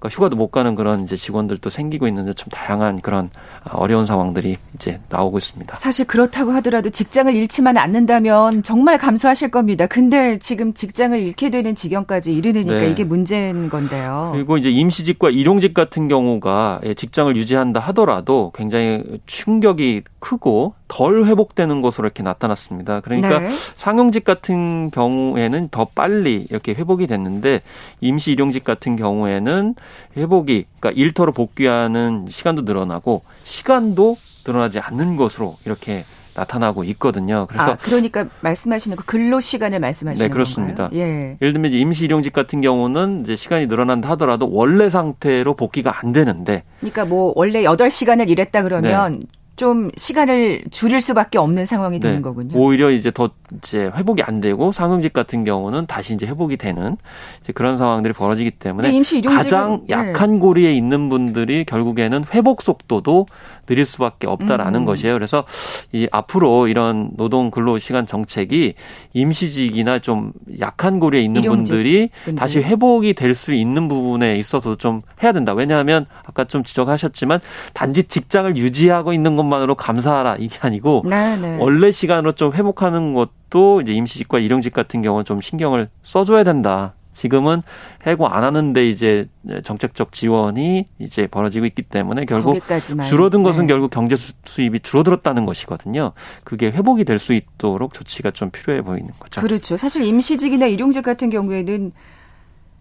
그러니까 0.05 0.09
휴가도 0.09 0.37
못 0.37 0.49
가는 0.51 0.75
그런 0.75 1.05
이제 1.05 1.17
직원들도 1.17 1.71
생기고 1.71 2.07
있는데 2.09 2.35
좀 2.35 2.49
다양한 2.51 3.01
그런 3.01 3.31
어려운 3.71 4.05
상황들이 4.05 4.59
이제 4.75 5.01
나오고 5.09 5.39
있습니다. 5.39 5.75
사실 5.75 6.07
그렇다고 6.07 6.53
하더라도 6.53 6.91
직장을 6.91 7.35
잃지만 7.35 7.79
않는다면 7.79 8.63
정말 8.63 8.99
감수하실 8.99 9.51
겁니다. 9.51 9.87
근데 9.87 10.39
지금 10.39 10.75
직장을 10.75 11.19
잃게 11.19 11.51
되는 11.51 11.75
지경까지 11.75 12.35
이르니까 12.35 12.75
네. 12.81 12.91
이게 12.91 13.05
문제인 13.05 13.71
건데요. 13.71 14.31
그리고 14.35 14.59
이제 14.59 14.71
임시직과 14.71 15.31
일용직 15.31 15.73
같은 15.73 16.09
경우가 16.09 16.81
예, 16.85 16.95
직장을 16.95 17.35
유지한다 17.37 17.81
하더라도 17.81 18.53
굉장히 18.55 19.03
충격이 19.27 20.03
크고 20.19 20.75
덜 20.89 21.25
회복되는 21.25 21.81
것으로 21.81 22.07
이렇게 22.07 22.23
나타났습니다. 22.23 23.01
그러니까 23.01 23.41
네. 23.41 23.49
상용직 23.75 24.25
같은 24.25 24.91
경우에는 24.91 25.69
더 25.71 25.87
빨리 25.87 26.47
이렇게 26.49 26.73
회복이 26.73 27.07
됐는데 27.07 27.63
임시 28.01 28.33
일용직 28.33 28.65
같은 28.65 28.97
경우에는 28.97 29.75
회복이 30.17 30.67
그러니까 30.79 31.01
일터로 31.01 31.33
복귀하는 31.33 32.27
시간도 32.29 32.63
늘어나고 32.63 33.23
시간도 33.45 34.17
늘어나지 34.47 34.79
않는 34.79 35.17
것으로 35.17 35.57
이렇게 35.65 36.05
나타나고 36.35 36.85
있거든요. 36.85 37.47
그래서 37.49 37.73
아, 37.73 37.77
그러니까 37.81 38.27
말씀하시는 38.41 38.97
그 38.97 39.05
근로 39.05 39.41
시간을 39.41 39.79
말씀하시는 39.79 40.29
네, 40.29 40.33
그렇습니다. 40.33 40.89
건가요? 40.89 41.01
예. 41.01 41.37
예를 41.41 41.53
들면 41.53 41.73
임시 41.73 42.05
일용직 42.05 42.33
같은 42.33 42.61
경우는 42.61 43.23
이제 43.23 43.37
시간이 43.37 43.67
늘어난다 43.67 44.11
하더라도 44.11 44.51
원래 44.51 44.89
상태로 44.89 45.55
복귀가 45.55 46.01
안 46.01 46.13
되는데 46.13 46.65
그러니까 46.81 47.05
뭐 47.05 47.33
원래 47.37 47.63
8시간을 47.63 48.29
일했다 48.29 48.63
그러면 48.63 49.21
네. 49.21 49.27
좀 49.57 49.91
시간을 49.97 50.63
줄일 50.71 51.01
수밖에 51.01 51.39
없는 51.39 51.65
상황이 51.65 52.01
되는 52.01 52.17
네. 52.17 52.23
거군요. 52.23 52.59
오히려 52.59 52.91
이제 52.91 53.11
더 53.13 53.31
이제 53.59 53.91
회복이 53.95 54.23
안 54.23 54.41
되고 54.41 54.73
상용직 54.73 55.13
같은 55.13 55.45
경우는 55.45 55.87
다시 55.87 56.15
이제 56.15 56.27
회복이 56.27 56.57
되는 56.57 56.97
이제 57.43 57.53
그런 57.53 57.77
상황들이 57.79 58.15
벌어지기 58.15 58.51
때문에 58.53 58.91
가장 59.27 59.83
네. 59.89 59.95
약한 59.95 60.41
고리에 60.41 60.75
있는 60.75 61.09
분들이 61.09 61.65
결국에는 61.65 62.25
회복 62.35 62.63
속도도 62.63 63.27
느릴 63.67 63.87
수밖에 63.87 64.27
없다라는 64.27 64.81
음. 64.81 64.85
것이에요. 64.85 65.15
그래서 65.15 65.45
이 65.93 66.07
앞으로 66.11 66.69
이런 66.69 67.11
노동 67.17 67.51
근로 67.51 67.79
시간 67.79 68.07
정책이 68.07 68.75
임시직이나 69.15 70.01
좀 70.01 70.33
약한 70.61 70.99
고리에 71.01 71.21
있는 71.23 71.43
분들이 71.43 72.11
분들. 72.25 72.35
다시 72.39 72.59
회복이 72.59 73.15
될 73.15 73.35
수 73.35 73.53
있는 73.53 73.89
부분에 73.89 74.39
있어서 74.39 74.77
좀 74.77 75.03
해야 75.23 75.33
된다. 75.33 75.55
왜냐하면 75.55 76.07
아까 76.25 76.45
좀 76.45 76.63
지적하셨지만 76.63 77.41
단지 77.73 78.05
직장을 78.05 78.57
유지하고 78.57 79.13
있는 79.13 79.35
것 79.35 79.43
만으로 79.45 79.75
감사하라 79.75 80.37
이게 80.39 80.59
아니고 80.61 81.03
네네. 81.09 81.37
네. 81.37 81.57
원래 81.61 81.91
시간으로 81.91 82.33
좀 82.33 82.53
회복하는 82.53 83.15
것도 83.15 83.81
이제 83.83 83.93
임시직과 83.93 84.39
일용직 84.39 84.73
같은 84.73 85.03
경우는 85.03 85.25
좀 85.25 85.41
신경을 85.41 85.89
써줘야 86.03 86.45
된다. 86.45 86.95
지금은 87.13 87.63
해고 88.09 88.27
안 88.27 88.43
하는데 88.43 88.85
이제 88.85 89.29
정책적 89.63 90.11
지원이 90.11 90.87
이제 90.99 91.29
벌어지고 91.29 91.65
있기 91.67 91.83
때문에 91.83 92.25
결국. 92.25 92.61
줄어든 93.09 93.45
것은 93.45 93.67
네. 93.67 93.73
결국 93.73 93.91
경제 93.93 94.17
수입이 94.45 94.81
줄어들었다는 94.81 95.47
것이거든요. 95.47 96.11
그게 96.43 96.73
회복이 96.73 97.05
될 97.05 97.21
수 97.21 97.33
있도록 97.33 97.95
조치가 97.95 98.33
좀 98.33 98.51
필요해 98.51 98.83
보이는 98.83 99.09
거죠. 99.21 99.41
그렇죠. 99.41 99.77
사실 99.77 100.03
임시직이나 100.03 100.67
일용직 100.67 101.05
같은 101.05 101.31
경우에는 101.31 101.93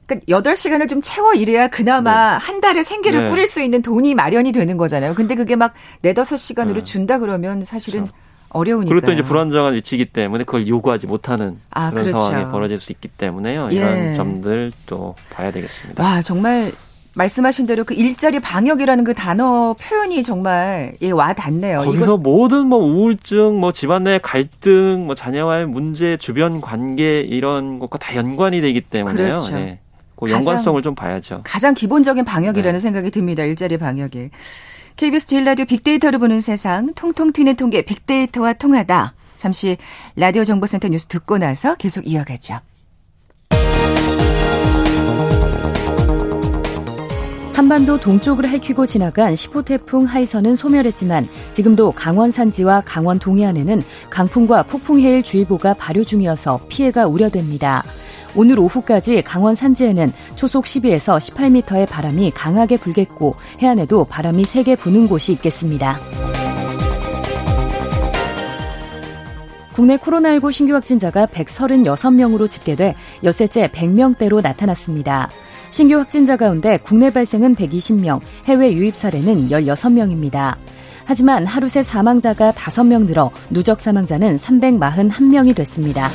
그러니까 0.05 0.25
8시간을 0.27 0.89
좀 0.89 1.01
채워 1.01 1.33
일해야 1.33 1.67
그나마 1.67 2.37
네. 2.37 2.45
한 2.45 2.61
달에 2.61 2.83
생계를 2.83 3.25
네. 3.25 3.29
꾸릴 3.29 3.47
수 3.47 3.61
있는 3.61 3.81
돈이 3.81 4.15
마련이 4.15 4.51
되는 4.51 4.77
거잖아요. 4.77 5.13
근데 5.13 5.35
그게 5.35 5.55
막 5.55 5.73
4, 6.03 6.11
5시간으로 6.11 6.75
네. 6.75 6.83
준다 6.83 7.19
그러면 7.19 7.65
사실은 7.65 8.01
그렇죠. 8.01 8.17
어려우니까. 8.49 8.89
그리고 8.89 9.07
또 9.07 9.13
이제 9.13 9.23
불안정한 9.23 9.73
위치이기 9.73 10.05
때문에 10.05 10.43
그걸 10.43 10.67
요구하지 10.67 11.07
못하는 11.07 11.59
아, 11.71 11.89
그런 11.89 12.05
그렇죠. 12.05 12.23
상황이 12.23 12.51
벌어질 12.51 12.79
수 12.79 12.91
있기 12.91 13.07
때문에요. 13.07 13.69
이런 13.71 14.09
예. 14.09 14.13
점들 14.13 14.71
또 14.85 15.15
봐야 15.31 15.51
되겠습니다. 15.51 16.03
와 16.03 16.21
정말 16.21 16.71
말씀하신 17.15 17.67
대로 17.67 17.83
그 17.83 17.93
일자리 17.93 18.39
방역이라는 18.39 19.03
그 19.03 19.13
단어 19.13 19.75
표현이 19.79 20.23
정말 20.23 20.93
예, 21.01 21.11
와 21.11 21.33
닿네요. 21.33 21.79
거기서 21.79 22.03
이건... 22.03 22.23
모든 22.23 22.67
뭐 22.67 22.79
우울증, 22.79 23.59
뭐 23.59 23.71
집안 23.71 24.05
내 24.05 24.19
갈등, 24.19 25.05
뭐 25.05 25.15
자녀와의 25.15 25.67
문제, 25.67 26.17
주변 26.17 26.59
관계 26.61 27.21
이런 27.21 27.79
것과 27.79 27.97
다 27.99 28.15
연관이 28.15 28.61
되기 28.61 28.81
때문에요. 28.81 29.35
그렇죠. 29.35 29.55
예. 29.57 29.79
그 30.25 30.31
연관성을 30.31 30.81
좀 30.81 30.95
봐야죠. 30.95 31.41
가장 31.43 31.73
기본적인 31.73 32.25
방역이라는 32.25 32.73
네. 32.73 32.79
생각이 32.79 33.11
듭니다. 33.11 33.43
일자리 33.43 33.77
방역이. 33.77 34.29
KBS 34.95 35.27
제일 35.27 35.43
라디오 35.43 35.65
빅데이터를 35.65 36.19
보는 36.19 36.41
세상 36.41 36.93
통통 36.93 37.31
튀는 37.33 37.55
통계 37.55 37.81
빅데이터와 37.81 38.53
통하다. 38.53 39.13
잠시 39.35 39.77
라디오 40.15 40.43
정보센터 40.43 40.87
뉴스 40.87 41.07
듣고 41.07 41.37
나서 41.37 41.75
계속 41.75 42.07
이어가죠. 42.07 42.59
한반도 47.53 47.99
동쪽을 47.99 48.51
핥히고 48.51 48.87
지나간 48.87 49.35
10호 49.35 49.63
태풍 49.63 50.05
하이선은 50.05 50.55
소멸했지만 50.55 51.27
지금도 51.51 51.91
강원 51.91 52.31
산지와 52.31 52.81
강원 52.83 53.19
동해안에는 53.19 53.81
강풍과 54.09 54.63
폭풍해일 54.63 55.21
주의보가 55.21 55.75
발효 55.75 56.03
중이어서 56.03 56.61
피해가 56.67 57.05
우려됩니다. 57.05 57.83
오늘 58.35 58.59
오후까지 58.59 59.21
강원 59.21 59.55
산지에는 59.55 60.11
초속 60.35 60.65
12에서 60.65 61.17
18m의 61.17 61.87
바람이 61.87 62.31
강하게 62.31 62.77
불겠고 62.77 63.35
해안에도 63.59 64.05
바람이 64.05 64.43
세게 64.45 64.75
부는 64.75 65.07
곳이 65.07 65.33
있겠습니다. 65.33 65.99
국내 69.73 69.97
코로나19 69.97 70.51
신규 70.51 70.75
확진자가 70.75 71.25
136명으로 71.25 72.49
집계돼 72.49 72.95
엿새째 73.23 73.69
100명대로 73.69 74.41
나타났습니다. 74.41 75.29
신규 75.71 75.97
확진자 75.97 76.37
가운데 76.37 76.77
국내 76.77 77.09
발생은 77.09 77.55
120명, 77.55 78.19
해외 78.45 78.71
유입 78.73 78.95
사례는 78.95 79.49
16명입니다. 79.49 80.55
하지만 81.05 81.45
하루 81.45 81.67
새 81.67 81.81
사망자가 81.81 82.51
5명 82.51 83.07
늘어 83.07 83.31
누적 83.49 83.79
사망자는 83.81 84.37
341명이 84.37 85.55
됐습니다. 85.55 86.11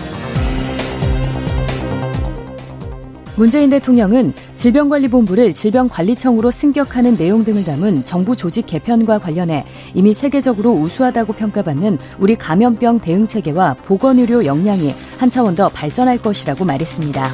문재인 3.38 3.71
대통령은 3.71 4.33
질병관리본부를 4.57 5.54
질병관리청으로 5.54 6.50
승격하는 6.50 7.16
내용 7.16 7.45
등을 7.45 7.64
담은 7.64 8.04
정부 8.04 8.35
조직 8.35 8.66
개편과 8.66 9.21
관련해 9.21 9.64
이미 9.95 10.12
세계적으로 10.12 10.73
우수하다고 10.73 11.35
평가받는 11.35 11.99
우리 12.18 12.35
감염병 12.35 12.99
대응 12.99 13.28
체계와 13.28 13.75
보건의료 13.85 14.45
역량이 14.45 14.92
한 15.18 15.30
차원 15.30 15.54
더 15.54 15.68
발전할 15.68 16.18
것이라고 16.18 16.64
말했습니다. 16.64 17.33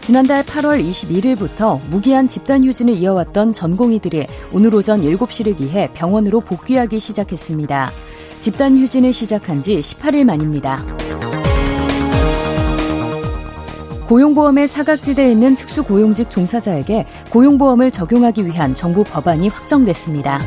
지난달 0.00 0.42
8월 0.44 0.82
21일부터 0.82 1.78
무기한 1.90 2.26
집단 2.26 2.64
휴진을 2.64 2.94
이어왔던 2.94 3.52
전공의들이 3.52 4.26
오늘 4.54 4.74
오전 4.74 5.02
7시를 5.02 5.58
기해 5.58 5.90
병원으로 5.92 6.40
복귀하기 6.40 6.98
시작했습니다. 6.98 7.92
집단 8.40 8.78
휴진을 8.78 9.12
시작한 9.12 9.62
지 9.62 9.76
18일 9.76 10.24
만입니다. 10.24 11.13
고용보험의 14.08 14.68
사각지대에 14.68 15.32
있는 15.32 15.56
특수고용직 15.56 16.30
종사자에게 16.30 17.04
고용보험을 17.30 17.90
적용하기 17.90 18.46
위한 18.46 18.74
정부 18.74 19.02
법안이 19.04 19.48
확정됐습니다. 19.48 20.38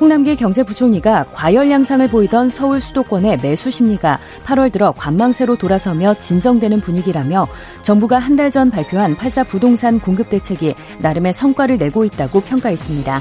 홍남기 0.00 0.34
경제부총리가 0.34 1.26
과열 1.32 1.70
양상을 1.70 2.08
보이던 2.08 2.48
서울 2.48 2.80
수도권의 2.80 3.38
매수 3.40 3.70
심리가 3.70 4.18
8월 4.44 4.72
들어 4.72 4.90
관망세로 4.92 5.54
돌아서며 5.56 6.14
진정되는 6.14 6.80
분위기라며 6.80 7.46
정부가 7.82 8.18
한 8.18 8.34
달 8.36 8.50
전 8.50 8.70
발표한 8.70 9.14
84 9.14 9.44
부동산 9.44 10.00
공급 10.00 10.28
대책이 10.28 10.74
나름의 11.02 11.32
성과를 11.34 11.76
내고 11.76 12.04
있다고 12.04 12.40
평가했습니다. 12.40 13.20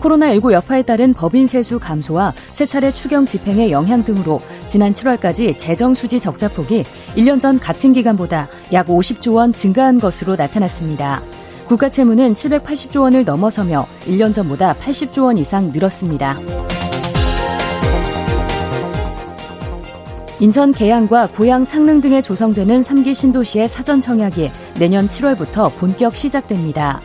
코로나19 0.00 0.52
여파에 0.52 0.82
따른 0.82 1.12
법인 1.12 1.46
세수 1.46 1.78
감소와 1.78 2.32
세 2.32 2.66
차례 2.66 2.90
추경 2.90 3.26
집행의 3.26 3.70
영향 3.70 4.04
등으로 4.04 4.40
지난 4.68 4.92
7월까지 4.92 5.58
재정 5.58 5.94
수지 5.94 6.20
적자 6.20 6.48
폭이 6.48 6.84
1년 7.16 7.40
전 7.40 7.58
같은 7.58 7.92
기간보다 7.92 8.48
약 8.72 8.86
50조 8.86 9.34
원 9.34 9.52
증가한 9.52 10.00
것으로 10.00 10.36
나타났습니다. 10.36 11.22
국가 11.66 11.88
채무는 11.88 12.34
780조 12.34 13.02
원을 13.02 13.24
넘어서며 13.24 13.86
1년 14.06 14.32
전보다 14.32 14.74
80조 14.74 15.24
원 15.24 15.36
이상 15.36 15.70
늘었습니다. 15.72 16.38
인천 20.40 20.70
계양과 20.72 21.28
고양 21.28 21.66
창릉 21.66 22.00
등에 22.00 22.22
조성되는 22.22 22.80
3기 22.82 23.12
신도시의 23.12 23.68
사전 23.68 24.00
청약이 24.00 24.50
내년 24.78 25.08
7월부터 25.08 25.74
본격 25.74 26.14
시작됩니다. 26.14 27.00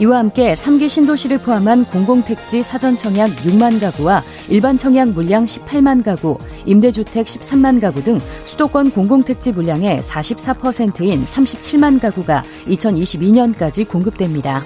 이와 0.00 0.18
함께 0.18 0.54
3기 0.54 0.88
신도시를 0.88 1.38
포함한 1.38 1.84
공공택지 1.84 2.62
사전 2.62 2.96
청약 2.96 3.30
6만 3.30 3.80
가구와 3.80 4.22
일반 4.48 4.76
청약 4.76 5.10
물량 5.10 5.46
18만 5.46 6.04
가구, 6.04 6.36
임대주택 6.66 7.26
13만 7.26 7.80
가구 7.80 8.02
등 8.02 8.18
수도권 8.44 8.90
공공택지 8.90 9.52
물량의 9.52 9.98
44%인 9.98 11.24
37만 11.24 12.00
가구가 12.00 12.42
2022년까지 12.66 13.88
공급됩니다. 13.88 14.64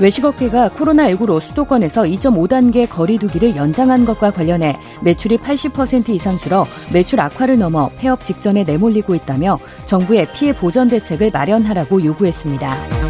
외식업계가 0.00 0.68
코로나19로 0.70 1.40
수도권에서 1.40 2.02
2.5단계 2.02 2.88
거리두기를 2.88 3.56
연장한 3.56 4.04
것과 4.04 4.30
관련해 4.30 4.76
매출이 5.02 5.38
80% 5.38 6.10
이상 6.10 6.38
줄어 6.38 6.64
매출 6.92 7.20
악화를 7.20 7.58
넘어 7.58 7.90
폐업 7.98 8.24
직전에 8.24 8.62
내몰리고 8.62 9.14
있다며 9.14 9.58
정부의 9.86 10.28
피해 10.32 10.52
보전 10.52 10.88
대책을 10.88 11.30
마련하라고 11.32 12.04
요구했습니다. 12.04 13.08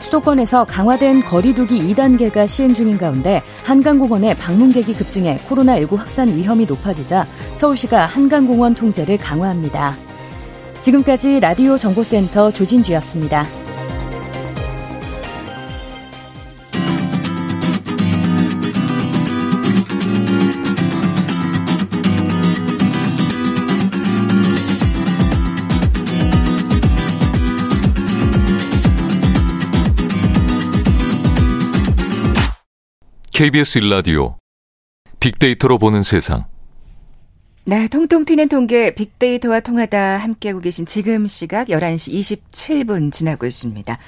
수도권에서 0.00 0.64
강화된 0.66 1.22
거리두기 1.22 1.78
2단계가 1.94 2.46
시행 2.46 2.74
중인 2.74 2.98
가운데 2.98 3.42
한강공원의 3.64 4.36
방문객이 4.36 4.92
급증해 4.92 5.38
코로나19 5.48 5.96
확산 5.96 6.28
위험이 6.28 6.66
높아지자 6.66 7.26
서울시가 7.54 8.04
한강공원 8.04 8.74
통제를 8.74 9.16
강화합니다. 9.16 9.96
지금까지 10.82 11.40
라디오 11.40 11.78
정보센터 11.78 12.50
조진주였습니다. 12.50 13.61
KBS 33.42 33.78
일라디오 33.78 34.36
빅데이터로 35.18 35.76
보는 35.76 36.04
세상. 36.04 36.44
네, 37.64 37.88
통통 37.88 38.24
튀는 38.24 38.48
통계 38.48 38.94
빅데이터와 38.94 39.58
통하다 39.58 40.18
함께하고 40.18 40.60
계신 40.60 40.86
지금 40.86 41.26
시각 41.26 41.66
11시 41.66 42.38
27분 42.38 43.10
지나고 43.10 43.44
있습니다. 43.46 43.98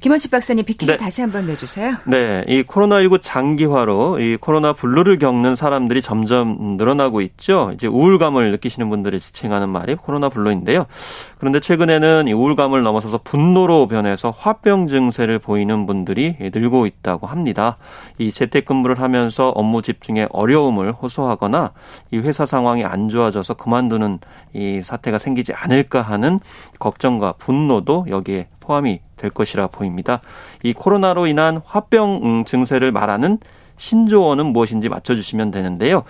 김원식 0.00 0.30
박사님 0.30 0.64
빅퀴즈 0.64 0.92
네. 0.92 0.96
다시 0.96 1.20
한번 1.20 1.46
내주세요. 1.46 1.96
네, 2.06 2.44
이 2.46 2.62
코로나19 2.62 3.20
장기화로 3.20 4.20
이 4.20 4.36
코로나 4.36 4.72
블루를 4.72 5.18
겪는 5.18 5.56
사람들이 5.56 6.00
점점 6.00 6.76
늘어나고 6.78 7.20
있죠. 7.22 7.72
이제 7.74 7.86
우울감을 7.86 8.50
느끼시는 8.52 8.88
분들이 8.88 9.20
지칭하는 9.20 9.68
말이 9.68 9.96
코로나 9.96 10.28
블루인데요. 10.30 10.86
그런데 11.40 11.58
최근에는 11.58 12.28
이 12.28 12.34
우울감을 12.34 12.82
넘어서서 12.82 13.20
분노로 13.24 13.88
변해서 13.88 14.28
화병 14.30 14.88
증세를 14.88 15.38
보이는 15.38 15.86
분들이 15.86 16.36
늘고 16.38 16.84
있다고 16.84 17.26
합니다. 17.26 17.78
이 18.18 18.30
재택근무를 18.30 19.00
하면서 19.00 19.48
업무 19.48 19.80
집중에 19.80 20.28
어려움을 20.32 20.92
호소하거나 20.92 21.72
이 22.10 22.18
회사 22.18 22.44
상황이 22.44 22.84
안 22.84 23.08
좋아져서 23.08 23.54
그만두는 23.54 24.18
이 24.52 24.82
사태가 24.82 25.16
생기지 25.16 25.54
않을까 25.54 26.02
하는 26.02 26.40
걱정과 26.78 27.36
분노도 27.38 28.06
여기에 28.10 28.48
포함이 28.60 29.00
될 29.16 29.30
것이라 29.30 29.68
보입니다. 29.68 30.20
이 30.62 30.74
코로나로 30.74 31.26
인한 31.26 31.62
화병 31.64 32.20
음, 32.22 32.44
증세를 32.44 32.92
말하는 32.92 33.38
신조어는 33.78 34.44
무엇인지 34.44 34.90
맞춰주시면 34.90 35.52
되는데요. 35.52 36.02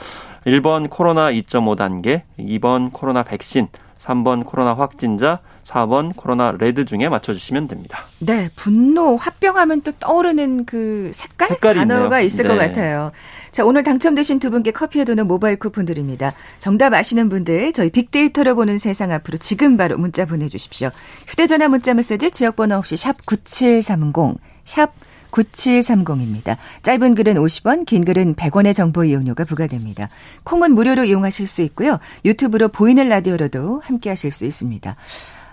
1번 0.44 0.90
코로나 0.90 1.30
2.5 1.30 1.76
단계, 1.76 2.24
2번 2.36 2.92
코로나 2.92 3.22
백신, 3.22 3.68
3번 4.00 4.44
코로나 4.44 4.74
확진자, 4.74 5.40
4번 5.64 6.16
코로나 6.16 6.52
레드 6.58 6.84
중에 6.84 7.08
맞춰주시면 7.08 7.68
됩니다. 7.68 8.00
네, 8.18 8.48
분노, 8.56 9.16
화병하면 9.16 9.82
또 9.82 9.92
떠오르는 9.92 10.64
그 10.64 11.10
색깔? 11.14 11.56
단어가 11.60 12.20
있네요. 12.20 12.26
있을 12.26 12.44
네. 12.44 12.48
것 12.48 12.58
같아요. 12.58 13.12
자, 13.52 13.64
오늘 13.64 13.82
당첨되신 13.82 14.38
두 14.38 14.50
분께 14.50 14.70
커피에 14.70 15.04
도는 15.04 15.26
모바일 15.26 15.58
쿠폰 15.58 15.84
드립니다. 15.84 16.32
정답 16.58 16.94
아시는 16.94 17.28
분들 17.28 17.72
저희 17.72 17.90
빅데이터를 17.90 18.54
보는 18.54 18.78
세상 18.78 19.12
앞으로 19.12 19.36
지금 19.38 19.76
바로 19.76 19.98
문자 19.98 20.24
보내주십시오. 20.24 20.90
휴대전화 21.28 21.68
문자 21.68 21.92
메시지 21.92 22.30
지역번호 22.30 22.76
없이 22.76 22.96
샵 22.96 23.24
9730, 23.26 24.40
샵 24.64 24.92
9730입니다. 25.30 26.56
짧은 26.82 27.14
글은 27.14 27.34
50원, 27.34 27.86
긴 27.86 28.04
글은 28.04 28.34
100원의 28.34 28.74
정보 28.74 29.04
이용료가 29.04 29.44
부과됩니다. 29.44 30.08
콩은 30.44 30.74
무료로 30.74 31.04
이용하실 31.04 31.46
수 31.46 31.62
있고요. 31.62 31.98
유튜브로 32.24 32.68
보이는 32.68 33.08
라디오로도 33.08 33.80
함께 33.84 34.10
하실 34.10 34.30
수 34.30 34.44
있습니다. 34.44 34.96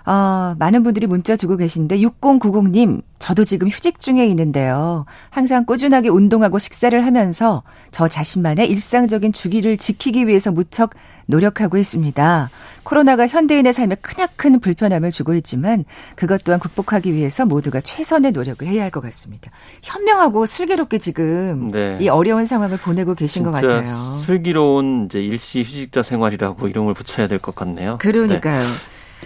어, 0.10 0.56
많은 0.58 0.84
분들이 0.84 1.06
문자 1.06 1.36
주고 1.36 1.58
계신데 1.58 1.98
6090님 1.98 3.02
저도 3.20 3.44
지금 3.44 3.68
휴직 3.68 4.00
중에 4.00 4.26
있는데요. 4.28 5.06
항상 5.30 5.66
꾸준하게 5.66 6.08
운동하고 6.08 6.60
식사를 6.60 7.06
하면서 7.06 7.62
저 7.92 8.08
자신만의 8.08 8.70
일상적인 8.70 9.34
주기를 9.34 9.76
지키기 9.76 10.26
위해서 10.28 10.50
무척 10.52 10.92
노력하고 11.26 11.78
있습니다. 11.78 12.50
코로나가 12.84 13.28
현대인의 13.28 13.74
삶에 13.74 13.96
크나큰 13.96 14.62
불편함을 14.62 15.12
주고 15.12 15.34
있지만 15.34 15.84
그것 16.16 16.42
또한 16.46 16.62
극복하기 16.62 17.14
위해서 17.14 17.46
모두가 17.46 17.82
최선의 17.82 18.32
노력을 18.32 18.66
해야 18.66 18.84
할 18.84 18.92
것 18.92 19.02
같습니다. 19.02 19.52
현명하고 19.84 20.46
슬기롭게 20.46 21.00
지금 21.00 21.68
네. 21.68 21.98
이 22.00 22.08
어려운 22.08 22.46
상황을 22.46 22.78
보내고 22.78 23.14
계신 23.16 23.44
것 23.44 23.52
같아요. 23.52 24.16
슬기로운 24.26 25.08
이제 25.08 25.20
일시 25.22 25.60
휴직자 25.64 26.02
생활이라고 26.04 26.70
이름을 26.70 26.94
붙여야 26.94 27.28
될 27.28 27.40
것 27.40 27.54
같네요. 27.56 27.98
그러니까요. 28.00 28.62
네. 28.62 28.68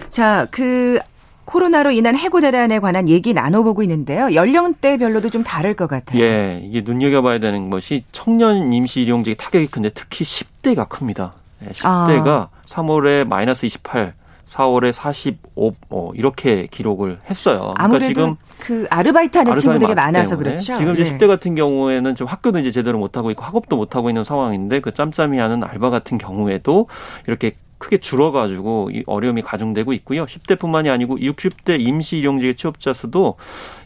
자, 0.09 0.47
그 0.51 0.99
코로나로 1.45 1.91
인한 1.91 2.15
해고 2.15 2.39
대란에 2.39 2.79
관한 2.79 3.09
얘기 3.09 3.33
나눠보고 3.33 3.83
있는데요. 3.83 4.33
연령대별로도 4.33 5.29
좀 5.29 5.43
다를 5.43 5.73
것 5.73 5.87
같아요. 5.87 6.21
예, 6.21 6.61
이게 6.63 6.81
눈여겨봐야 6.81 7.39
되는 7.39 7.69
것이 7.69 8.03
청년 8.11 8.71
임시 8.71 9.01
일용직 9.01 9.37
타격이 9.37 9.67
큰데 9.67 9.89
특히 9.93 10.23
10대가 10.23 10.87
큽니다. 10.87 11.33
10대가 11.73 12.27
아. 12.27 12.49
3월에 12.65 13.27
마이너스 13.27 13.65
28, 13.65 14.13
4월에 14.47 14.91
45, 14.91 15.75
뭐 15.89 16.13
이렇게 16.15 16.67
기록을 16.67 17.19
했어요. 17.29 17.57
그러니까 17.59 17.83
아무래도 17.83 18.07
지금 18.07 18.35
그 18.59 18.87
아르바이트 18.89 19.37
하는 19.37 19.55
친구들이 19.55 19.93
많아서 19.93 20.37
그렇죠. 20.37 20.77
지금 20.77 20.93
이제 20.93 21.05
예. 21.05 21.17
10대 21.17 21.27
같은 21.27 21.55
경우에는 21.55 22.15
좀 22.15 22.27
학교도 22.27 22.59
이제 22.59 22.71
제대로 22.71 22.97
못 22.97 23.17
하고 23.17 23.31
있고 23.31 23.43
학업도 23.43 23.75
못 23.75 23.95
하고 23.95 24.09
있는 24.09 24.23
상황인데 24.23 24.79
그 24.79 24.93
짬짬이 24.93 25.37
하는 25.37 25.63
알바 25.63 25.89
같은 25.89 26.17
경우에도 26.17 26.87
이렇게 27.27 27.55
크게 27.81 27.97
줄어가지고 27.97 28.91
이 28.93 29.03
어려움이 29.07 29.41
가중되고 29.41 29.91
있고요. 29.93 30.25
10대뿐만이 30.25 30.91
아니고 30.91 31.17
60대 31.17 31.79
임시 31.79 32.19
일용직 32.19 32.55
취업자 32.55 32.93
수도 32.93 33.37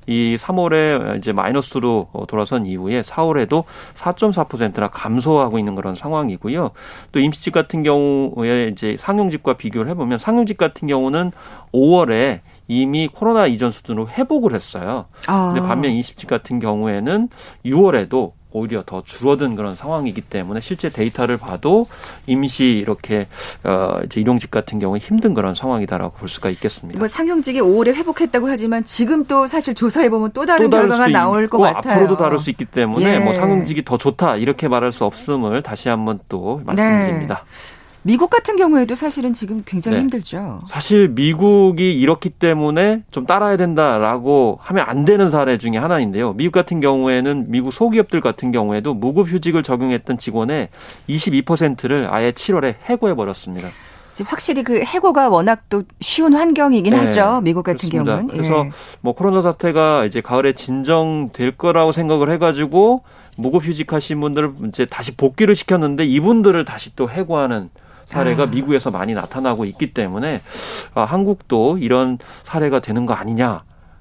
이 0.05 0.35
3월에 0.37 1.17
이제 1.17 1.31
마이너스로 1.31 2.09
돌아선 2.27 2.65
이후에 2.65 2.99
4월에도 3.01 3.63
4.4%나 3.95 4.89
감소하고 4.89 5.57
있는 5.57 5.75
그런 5.75 5.95
상황이고요. 5.95 6.71
또 7.13 7.19
임시직 7.19 7.53
같은 7.53 7.83
경우에 7.83 8.67
이제 8.67 8.97
상용직과 8.99 9.53
비교를 9.53 9.89
해보면 9.91 10.19
상용직 10.19 10.57
같은 10.57 10.89
경우는 10.89 11.31
5월에 11.73 12.41
이미 12.67 13.07
코로나 13.07 13.47
이전 13.47 13.71
수준으로 13.71 14.09
회복을 14.09 14.53
했어요. 14.53 15.05
아. 15.27 15.53
근데 15.53 15.65
반면 15.65 15.91
임시직 15.91 16.27
같은 16.27 16.59
경우에는 16.59 17.29
6월에도 17.65 18.31
오히려 18.55 18.83
더 18.85 19.03
줄어든 19.03 19.55
그런 19.55 19.75
상황이기 19.75 20.21
때문에 20.21 20.61
실제 20.61 20.89
데이터를 20.89 21.37
봐도 21.37 21.87
임시 22.25 22.65
이렇게 22.65 23.27
어 23.63 23.99
이제 24.05 24.21
일용직 24.21 24.49
같은 24.49 24.79
경우에 24.79 24.99
힘든 24.99 25.33
그런 25.33 25.53
상황이다라고 25.53 26.17
볼 26.17 26.29
수가 26.29 26.49
있겠습니다. 26.49 26.97
뭐 26.97 27.07
상용직이 27.07 27.59
5월에 27.59 27.93
회복했다고 27.93 28.47
하지만 28.47 28.85
지금 28.85 29.25
또 29.25 29.45
사실 29.45 29.75
조사해 29.75 30.09
보면 30.09 30.31
또 30.33 30.45
다른 30.45 30.69
또 30.69 30.77
결과가 30.77 31.09
나올 31.09 31.47
것 31.47 31.59
같아요. 31.59 31.95
앞으로도 31.95 32.17
다를 32.17 32.39
수 32.39 32.49
있기 32.49 32.65
때문에 32.65 33.15
예. 33.15 33.19
뭐 33.19 33.33
상용직이 33.33 33.83
더 33.83 33.97
좋다 33.97 34.37
이렇게 34.37 34.67
말할 34.69 34.91
수 34.91 35.03
없음을 35.03 35.61
다시 35.61 35.89
한번 35.89 36.19
또 36.29 36.61
말씀드립니다. 36.65 37.43
네. 37.43 37.84
미국 38.07 38.29
같은 38.29 38.55
경우에도 38.55 38.93
사실은 38.93 39.33
지금 39.33 39.63
굉장히 39.65 39.97
네. 39.97 40.01
힘들죠. 40.01 40.61
사실 40.67 41.09
미국이 41.09 41.91
이렇기 41.91 42.29
때문에 42.29 43.01
좀 43.09 43.25
따라야 43.25 43.57
된다라고 43.57 44.59
하면 44.61 44.85
안 44.87 45.05
되는 45.05 45.31
사례 45.31 45.57
중에 45.57 45.77
하나인데요. 45.77 46.33
미국 46.33 46.51
같은 46.51 46.81
경우에는 46.81 47.45
미국 47.49 47.73
소기업들 47.73 48.21
같은 48.21 48.51
경우에도 48.51 48.93
무급휴직을 48.93 49.63
적용했던 49.63 50.19
직원의 50.19 50.69
22%를 51.09 52.07
아예 52.11 52.31
7월에 52.31 52.75
해고해 52.85 53.15
버렸습니다. 53.15 53.69
확실히 54.23 54.61
그 54.63 54.81
해고가 54.81 55.29
워낙 55.29 55.63
또 55.71 55.81
쉬운 55.99 56.35
환경이긴 56.35 56.93
네, 56.93 56.99
하죠. 56.99 57.41
미국 57.43 57.63
같은 57.63 57.89
그렇습니다. 57.89 58.17
경우는. 58.17 58.27
그래서 58.27 58.65
예. 58.67 58.71
뭐 59.01 59.13
코로나 59.13 59.41
사태가 59.41 60.05
이제 60.05 60.21
가을에 60.21 60.53
진정될 60.53 61.57
거라고 61.57 61.91
생각을 61.91 62.29
해가지고 62.29 63.03
무급휴직 63.35 63.91
하신 63.91 64.21
분들을 64.21 64.53
이제 64.67 64.85
다시 64.85 65.15
복귀를 65.15 65.55
시켰는데 65.55 66.05
이분들을 66.05 66.63
다시 66.65 66.95
또 66.95 67.09
해고하는 67.09 67.71
사례가 68.05 68.43
아. 68.43 68.45
미국에서 68.45 68.91
많이 68.91 69.13
나타나고 69.13 69.65
있기 69.65 69.93
때문에 69.93 70.41
아, 70.93 71.01
한국도 71.03 71.77
이런 71.79 72.17
사례가 72.43 72.79
되는 72.79 73.05
거 73.05 73.13
아니냐. 73.13 73.59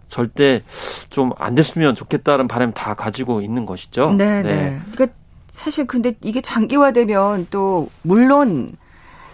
절대 0.08 0.60
좀 1.08 1.32
안 1.38 1.54
됐으면 1.54 1.94
좋겠다는 1.94 2.46
바람 2.46 2.72
다 2.72 2.94
가지고 2.94 3.40
있는 3.40 3.66
것이죠. 3.66 4.12
네, 4.12 4.42
네. 4.42 4.48
네. 4.48 4.80
그러니까 4.92 5.16
사실 5.48 5.86
근데 5.86 6.14
이게 6.22 6.40
장기화되면 6.40 7.48
또 7.50 7.88
물론 8.02 8.70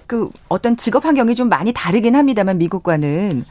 그 0.06 0.28
어떤 0.48 0.76
직업 0.76 1.04
환경이 1.04 1.34
좀 1.34 1.48
많이 1.48 1.72
다르긴 1.72 2.14
합니다만 2.16 2.58
미국과는 2.58 3.44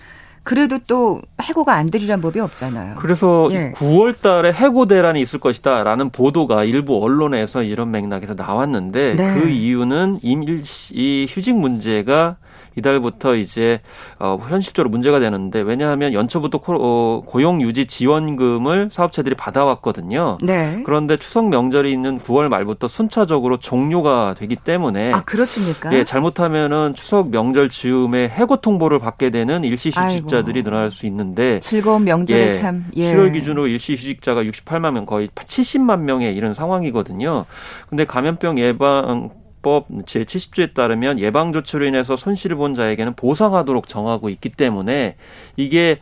그래도 0.49 0.79
또 0.87 1.21
해고가 1.43 1.75
안 1.75 1.91
되리란 1.91 2.21
법이 2.21 2.39
없잖아요. 2.39 2.95
그래서 2.95 3.49
예. 3.51 3.71
9월 3.73 4.19
달에 4.19 4.51
해고 4.51 4.87
대란이 4.87 5.21
있을 5.21 5.39
것이다라는 5.39 6.09
보도가 6.09 6.63
일부 6.63 7.03
언론에서 7.03 7.61
이런 7.61 7.91
맥락에서 7.91 8.33
나왔는데 8.33 9.15
네. 9.15 9.39
그 9.39 9.47
이유는 9.47 10.21
이 10.23 11.27
휴직 11.29 11.55
문제가 11.55 12.37
이달부터 12.75 13.35
이제 13.35 13.81
어, 14.19 14.37
현실적으로 14.49 14.89
문제가 14.89 15.19
되는데 15.19 15.61
왜냐하면 15.61 16.13
연초부터 16.13 16.59
코, 16.59 16.73
어, 16.73 17.23
고용 17.25 17.61
유지 17.61 17.85
지원금을 17.85 18.89
사업체들이 18.91 19.35
받아왔거든요. 19.35 20.37
네. 20.41 20.81
그런데 20.85 21.17
추석 21.17 21.49
명절이 21.49 21.91
있는 21.91 22.17
9월 22.17 22.47
말부터 22.47 22.87
순차적으로 22.87 23.57
종료가 23.57 24.35
되기 24.37 24.55
때문에 24.55 25.13
아 25.13 25.23
그렇습니까? 25.23 25.93
예, 25.93 26.03
잘못하면은 26.03 26.93
추석 26.95 27.29
명절 27.29 27.69
즈음에 27.69 28.27
해고 28.29 28.57
통보를 28.57 28.99
받게 28.99 29.29
되는 29.29 29.63
일시 29.63 29.91
휴직자들이 29.93 30.63
늘어날 30.63 30.91
수 30.91 31.05
있는데 31.05 31.59
즐거운 31.59 32.03
명절에 32.03 32.47
예, 32.47 32.53
참 32.53 32.85
예. 32.95 33.13
7월 33.13 33.33
기준으로 33.33 33.67
일시 33.67 33.93
휴직자가 33.93 34.43
68만 34.43 34.93
명 34.93 35.05
거의 35.05 35.27
70만 35.29 36.01
명에 36.01 36.31
이른 36.31 36.53
상황이거든요. 36.53 37.45
근데 37.89 38.05
감염병 38.05 38.59
예방 38.59 39.31
법 39.61 39.89
제70조에 39.89 40.73
따르면 40.73 41.19
예방 41.19 41.51
조치로 41.51 41.85
인해서 41.85 42.15
손실을 42.15 42.55
본 42.55 42.73
자에게는 42.73 43.15
보상하도록 43.15 43.87
정하고 43.87 44.29
있기 44.29 44.49
때문에 44.49 45.15
이게 45.57 45.99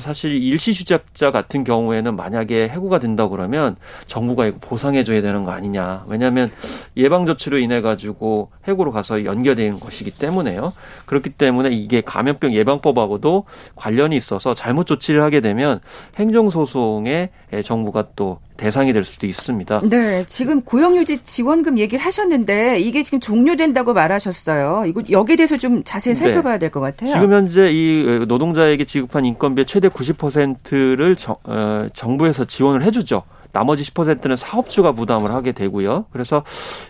사실 0.00 0.32
일시 0.32 0.72
휴직자 0.72 1.30
같은 1.30 1.64
경우에는 1.64 2.16
만약에 2.16 2.68
해고가 2.68 2.98
된다 2.98 3.28
그러면 3.28 3.76
정부가 4.06 4.46
이거 4.46 4.58
보상해 4.60 5.04
줘야 5.04 5.22
되는 5.22 5.44
거 5.44 5.52
아니냐. 5.52 6.04
왜냐하면 6.08 6.48
예방 6.96 7.26
조치로 7.26 7.58
인해 7.58 7.80
가지고 7.80 8.50
해고로 8.66 8.92
가서 8.92 9.24
연결되는 9.24 9.78
것이기 9.78 10.10
때문에요. 10.12 10.72
그렇기 11.06 11.30
때문에 11.30 11.70
이게 11.70 12.00
감염병 12.00 12.52
예방법하고도 12.52 13.44
관련이 13.76 14.16
있어서 14.16 14.54
잘못 14.54 14.86
조치를 14.86 15.22
하게 15.22 15.40
되면 15.40 15.80
행정 16.16 16.50
소송에 16.50 17.30
정부가 17.64 18.08
또 18.16 18.40
대상이 18.60 18.92
될 18.92 19.04
수도 19.04 19.26
있습니다. 19.26 19.80
네, 19.88 20.24
지금 20.26 20.60
고용유지 20.60 21.22
지원금 21.22 21.78
얘기를 21.78 22.04
하셨는데 22.04 22.78
이게 22.78 23.02
지금 23.02 23.18
종료된다고 23.18 23.94
말하셨어요. 23.94 24.84
이거 24.86 25.02
여기에 25.10 25.36
대해서 25.36 25.56
좀 25.56 25.82
자세히 25.82 26.14
네. 26.14 26.20
살펴봐야 26.20 26.58
될 26.58 26.70
것 26.70 26.80
같아요. 26.80 27.10
지금 27.12 27.32
현재 27.32 27.70
이 27.72 28.24
노동자에게 28.28 28.84
지급한 28.84 29.24
인건비의 29.24 29.64
최대 29.66 29.88
90%를 29.88 31.16
정, 31.16 31.36
어, 31.44 31.88
정부에서 31.94 32.44
지원을 32.44 32.82
해주죠. 32.84 33.22
나머지 33.52 33.82
10%는 33.82 34.36
사업주가 34.36 34.92
부담을 34.92 35.32
하게 35.32 35.52
되고요. 35.52 36.06
그래서 36.12 36.44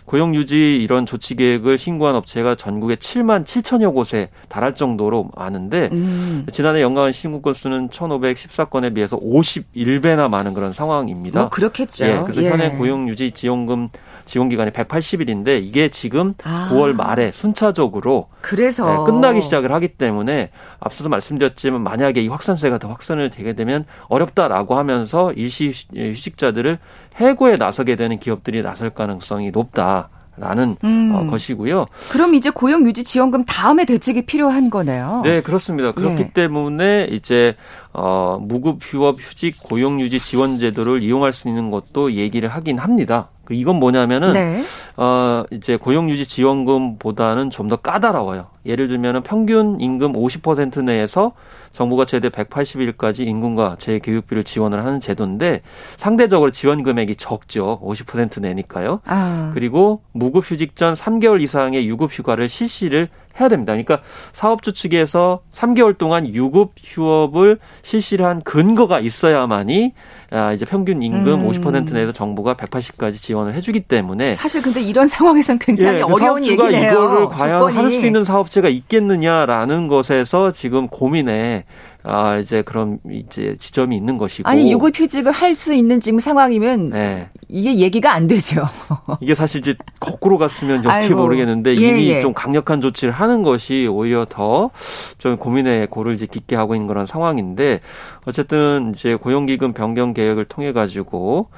고용 0.05 0.35
유지 0.35 0.75
이런 0.75 1.05
조치 1.05 1.35
계획을 1.35 1.77
신고한 1.77 2.15
업체가 2.15 2.55
전국에 2.55 2.95
7만 2.95 3.45
7천여 3.45 3.93
곳에 3.93 4.29
달할 4.49 4.75
정도로 4.75 5.29
많은데 5.35 5.89
음. 5.91 6.45
지난해 6.51 6.81
연간 6.81 7.11
신고 7.11 7.41
건수는 7.41 7.89
1,514건에 7.89 8.93
비해서 8.93 9.17
51배나 9.17 10.29
많은 10.29 10.53
그런 10.53 10.73
상황입니다. 10.73 11.39
뭐 11.41 11.49
그렇겠죠. 11.49 12.05
예, 12.05 12.19
그래서 12.23 12.43
예. 12.43 12.49
현행 12.49 12.77
고용 12.77 13.07
유지 13.09 13.31
지원금 13.31 13.89
지원 14.25 14.49
기간이 14.49 14.71
180일인데 14.71 15.61
이게 15.63 15.89
지금 15.89 16.33
아. 16.43 16.69
9월 16.71 16.95
말에 16.95 17.31
순차적으로 17.31 18.27
그래서 18.41 18.85
네, 18.85 19.11
끝나기 19.11 19.41
시작을 19.41 19.71
하기 19.73 19.89
때문에 19.89 20.51
앞서도 20.79 21.09
말씀드렸지만 21.09 21.81
만약에 21.81 22.21
이 22.21 22.27
확산세가 22.27 22.77
더 22.77 22.87
확산을 22.89 23.29
되게 23.29 23.53
되면 23.53 23.85
어렵다라고 24.07 24.77
하면서 24.77 25.31
일시 25.33 25.73
휴직자 25.93 26.50
들을 26.53 26.77
해고에 27.15 27.57
나서게 27.57 27.95
되는 27.95 28.19
기업들이 28.19 28.61
나설 28.61 28.89
가능성이 28.89 29.51
높다. 29.51 30.09
라는 30.37 30.77
음. 30.85 31.11
어, 31.13 31.29
것이고요. 31.29 31.85
그럼 32.09 32.33
이제 32.35 32.49
고용 32.49 32.85
유지 32.85 33.03
지원금 33.03 33.43
다음에 33.43 33.83
대책이 33.83 34.25
필요한 34.25 34.69
거네요. 34.69 35.21
네, 35.25 35.41
그렇습니다. 35.41 35.91
그렇기 35.91 36.21
예. 36.21 36.31
때문에 36.31 37.09
이제 37.11 37.53
어 37.91 38.39
무급 38.41 38.79
휴업 38.81 39.17
휴직 39.19 39.61
고용 39.61 39.99
유지 39.99 40.19
지원 40.21 40.57
제도를 40.57 41.03
이용할 41.03 41.33
수 41.33 41.49
있는 41.49 41.69
것도 41.69 42.13
얘기를 42.13 42.47
하긴 42.47 42.79
합니다. 42.79 43.27
그 43.43 43.53
이건 43.53 43.75
뭐냐면은 43.75 44.31
네. 44.31 44.63
어 44.95 45.43
이제 45.51 45.75
고용유지 45.75 46.25
지원금보다는 46.25 47.49
좀 47.49 47.67
더 47.67 47.75
까다로워요. 47.75 48.47
예를 48.65 48.87
들면은 48.87 49.23
평균 49.23 49.79
임금 49.79 50.13
50% 50.13 50.83
내에서 50.83 51.33
정부가 51.71 52.05
최대 52.05 52.29
180일까지 52.29 53.27
임금과 53.27 53.77
재교육비를 53.79 54.43
지원을 54.43 54.85
하는 54.85 54.99
제도인데 54.99 55.61
상대적으로 55.97 56.51
지원 56.51 56.83
금액이 56.83 57.15
적죠. 57.15 57.79
50% 57.81 58.41
내니까요. 58.41 59.01
아. 59.05 59.51
그리고 59.53 60.01
무급휴직 60.11 60.75
전 60.75 60.93
3개월 60.93 61.41
이상의 61.41 61.87
유급휴가를 61.87 62.49
실시를 62.49 63.07
해야 63.39 63.49
됩니다. 63.49 63.73
그러니까 63.73 64.01
사업주 64.33 64.73
측에서 64.73 65.39
3개월 65.51 65.97
동안 65.97 66.27
유급 66.27 66.73
휴업을 66.83 67.59
실시를 67.83 68.25
한 68.25 68.41
근거가 68.41 68.99
있어야만이 68.99 69.93
아, 70.31 70.53
이제 70.53 70.65
평균 70.65 71.03
임금 71.03 71.41
음. 71.41 71.47
50% 71.47 71.91
내에서 71.91 72.13
정부가 72.13 72.53
180까지 72.55 73.15
지원을 73.15 73.53
해주기 73.53 73.81
때문에 73.81 74.31
사실 74.31 74.61
근데 74.61 74.81
이런 74.81 75.05
상황에서는 75.07 75.59
굉장히 75.59 75.97
예, 75.97 76.03
그 76.03 76.13
어려운 76.13 76.45
얘기네요. 76.45 76.91
이거를 76.91 77.27
과연 77.27 77.73
할수 77.75 78.05
있는 78.05 78.23
사업체가 78.23 78.69
있겠느냐라는 78.69 79.87
것에서 79.87 80.51
지금 80.51 80.87
고민에 80.87 81.65
아 82.03 82.37
이제 82.37 82.61
그런 82.63 82.99
이제 83.11 83.55
지점이 83.59 83.95
있는 83.95 84.17
것이고 84.17 84.49
아니 84.49 84.71
유급 84.71 84.97
휴직을 84.99 85.31
할 85.31 85.55
수 85.55 85.73
있는 85.73 85.99
지금 85.99 86.19
상황이면 86.19 86.89
네. 86.91 87.29
이게 87.47 87.75
얘기가 87.75 88.13
안 88.13 88.27
되죠. 88.27 88.63
이게 89.21 89.35
사실 89.35 89.59
이제 89.59 89.75
거꾸로 89.99 90.37
갔으면 90.37 90.79
어떻게. 90.79 91.13
모르겠는데 91.13 91.71
예, 91.71 91.89
이미 91.89 92.07
예. 92.09 92.21
좀 92.21 92.33
강력한 92.33 92.81
조치를 92.81 93.13
하는 93.13 93.43
것이 93.43 93.87
오히려 93.89 94.25
더 94.27 94.71
좀 95.17 95.37
고민의 95.37 95.87
고를 95.87 96.15
이제 96.15 96.25
깊게 96.25 96.55
하고 96.55 96.73
있는 96.73 96.87
그런 96.87 97.05
상황인데 97.05 97.81
어쨌든 98.25 98.93
이제 98.95 99.15
고용기금 99.15 99.73
변경 99.73 100.13
계획을 100.13 100.45
통해 100.45 100.71
가지고 100.71 101.49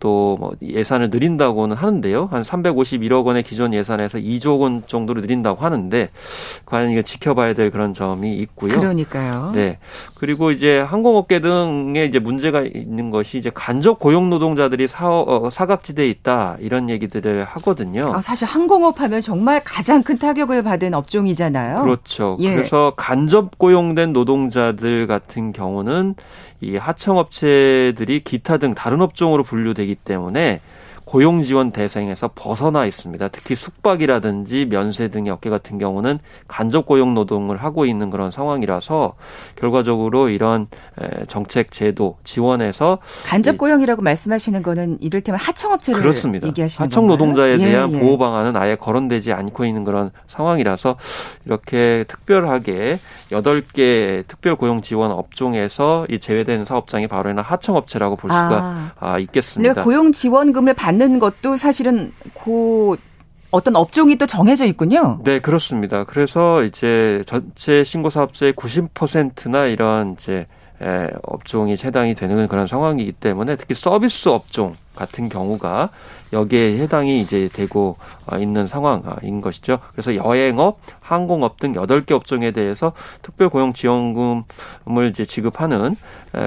또뭐 0.00 0.52
예산을 0.62 1.10
늘린다고는 1.10 1.76
하는데요. 1.76 2.28
한 2.32 2.42
351억 2.42 3.26
원의 3.26 3.42
기존 3.42 3.72
예산에서 3.74 4.18
2조 4.18 4.60
원 4.60 4.82
정도로 4.86 5.20
늘린다고 5.20 5.62
하는데 5.62 6.08
과연 6.64 6.90
이게 6.90 7.02
지켜봐야 7.02 7.54
될 7.54 7.70
그런 7.70 7.92
점이 7.92 8.34
있고요. 8.38 8.80
그러니까요. 8.80 9.52
네. 9.54 9.78
그리고 10.18 10.50
이제 10.50 10.80
항공업계 10.80 11.40
등에 11.40 12.06
이제 12.06 12.18
문제가 12.18 12.62
있는 12.62 13.10
것이 13.10 13.38
이제 13.38 13.50
간접 13.52 13.98
고용 13.98 14.30
노동자들이 14.30 14.88
사, 14.88 15.10
어, 15.10 15.48
사각지대에 15.50 16.08
있다 16.08 16.56
이런 16.60 16.88
얘기들을 16.88 17.44
하거든요. 17.44 18.10
아, 18.12 18.20
사실 18.22 18.48
항공업 18.48 19.00
하면 19.00 19.20
정말 19.20 19.60
가장 19.62 20.02
큰 20.02 20.18
타격을 20.18 20.62
받은 20.62 20.94
업종이잖아요. 20.94 21.82
그렇죠. 21.82 22.38
예. 22.40 22.54
그래서 22.54 22.94
간접 22.96 23.58
고용된 23.58 24.14
노동자들 24.14 25.06
같은 25.06 25.52
경우는 25.52 26.14
이 26.60 26.76
하청업체들이 26.76 28.20
기타 28.24 28.58
등 28.58 28.74
다른 28.74 29.00
업종으로 29.00 29.42
분류되기 29.42 29.94
때문에 29.94 30.60
고용 31.10 31.42
지원 31.42 31.72
대상에서 31.72 32.30
벗어나 32.36 32.86
있습니다. 32.86 33.26
특히 33.32 33.56
숙박이라든지 33.56 34.66
면세 34.66 35.08
등의 35.08 35.32
업계 35.32 35.50
같은 35.50 35.76
경우는 35.76 36.20
간접 36.46 36.86
고용 36.86 37.14
노동을 37.14 37.56
하고 37.56 37.84
있는 37.84 38.10
그런 38.10 38.30
상황이라서 38.30 39.14
결과적으로 39.56 40.28
이런 40.28 40.68
정책 41.26 41.72
제도 41.72 42.16
지원에서 42.22 42.98
간접 43.24 43.58
고용이라고 43.58 44.02
말씀하시는 44.02 44.62
거는 44.62 44.98
이를테면 45.00 45.40
하청업체를 45.40 46.00
그렇습니다. 46.00 46.46
얘기하시는 46.46 46.86
하청 46.86 47.08
노동자에? 47.08 47.54
예, 47.54 47.58
대한 47.58 47.90
예, 47.90 47.96
예. 47.96 47.98
보호 47.98 48.16
방안은 48.16 48.54
아예 48.56 48.76
거론되지 48.76 49.32
않고 49.32 49.64
있는 49.64 49.82
그런 49.82 50.12
상황이라서 50.28 50.94
이렇게 51.44 52.04
특별하게 52.06 53.00
여덟 53.32 53.62
개 53.62 54.22
특별 54.28 54.54
고용 54.54 54.80
지원 54.80 55.10
업종에서 55.10 56.06
이 56.08 56.20
제외된 56.20 56.64
사업장이 56.64 57.08
바로 57.08 57.30
이는 57.30 57.42
하청업체라고 57.42 58.14
볼 58.14 58.30
수가 58.30 58.92
아, 59.00 59.18
있겠습니다. 59.18 59.82
고용 59.82 60.12
지원금을 60.12 60.74
받는 60.74 60.99
않는 61.00 61.18
것도 61.18 61.56
사실은 61.56 62.12
그 62.34 62.96
어떤 63.50 63.74
업종이 63.74 64.16
또 64.16 64.26
정해져 64.26 64.66
있군요. 64.66 65.18
네, 65.24 65.40
그렇습니다. 65.40 66.04
그래서 66.04 66.62
이제 66.62 67.22
전체 67.26 67.82
신고 67.82 68.10
사업자의 68.10 68.52
90%나 68.52 69.66
이런 69.66 70.12
이제 70.12 70.46
업종이 71.22 71.72
해당이 71.72 72.14
되는 72.14 72.46
그런 72.46 72.66
상황이기 72.66 73.12
때문에 73.12 73.56
특히 73.56 73.74
서비스 73.74 74.28
업종 74.28 74.76
같은 74.94 75.28
경우가 75.28 75.88
여기에 76.32 76.78
해당이 76.78 77.20
이제 77.20 77.48
되고 77.52 77.96
어, 78.26 78.38
있는 78.38 78.66
상황인 78.66 79.40
것이죠. 79.40 79.78
그래서 79.92 80.14
여행업, 80.14 80.78
항공업 81.00 81.58
등 81.58 81.74
여덟 81.74 82.04
개 82.04 82.14
업종에 82.14 82.50
대해서 82.50 82.92
특별 83.22 83.48
고용 83.48 83.72
지원금을 83.72 85.08
이제 85.08 85.24
지급하는 85.24 85.96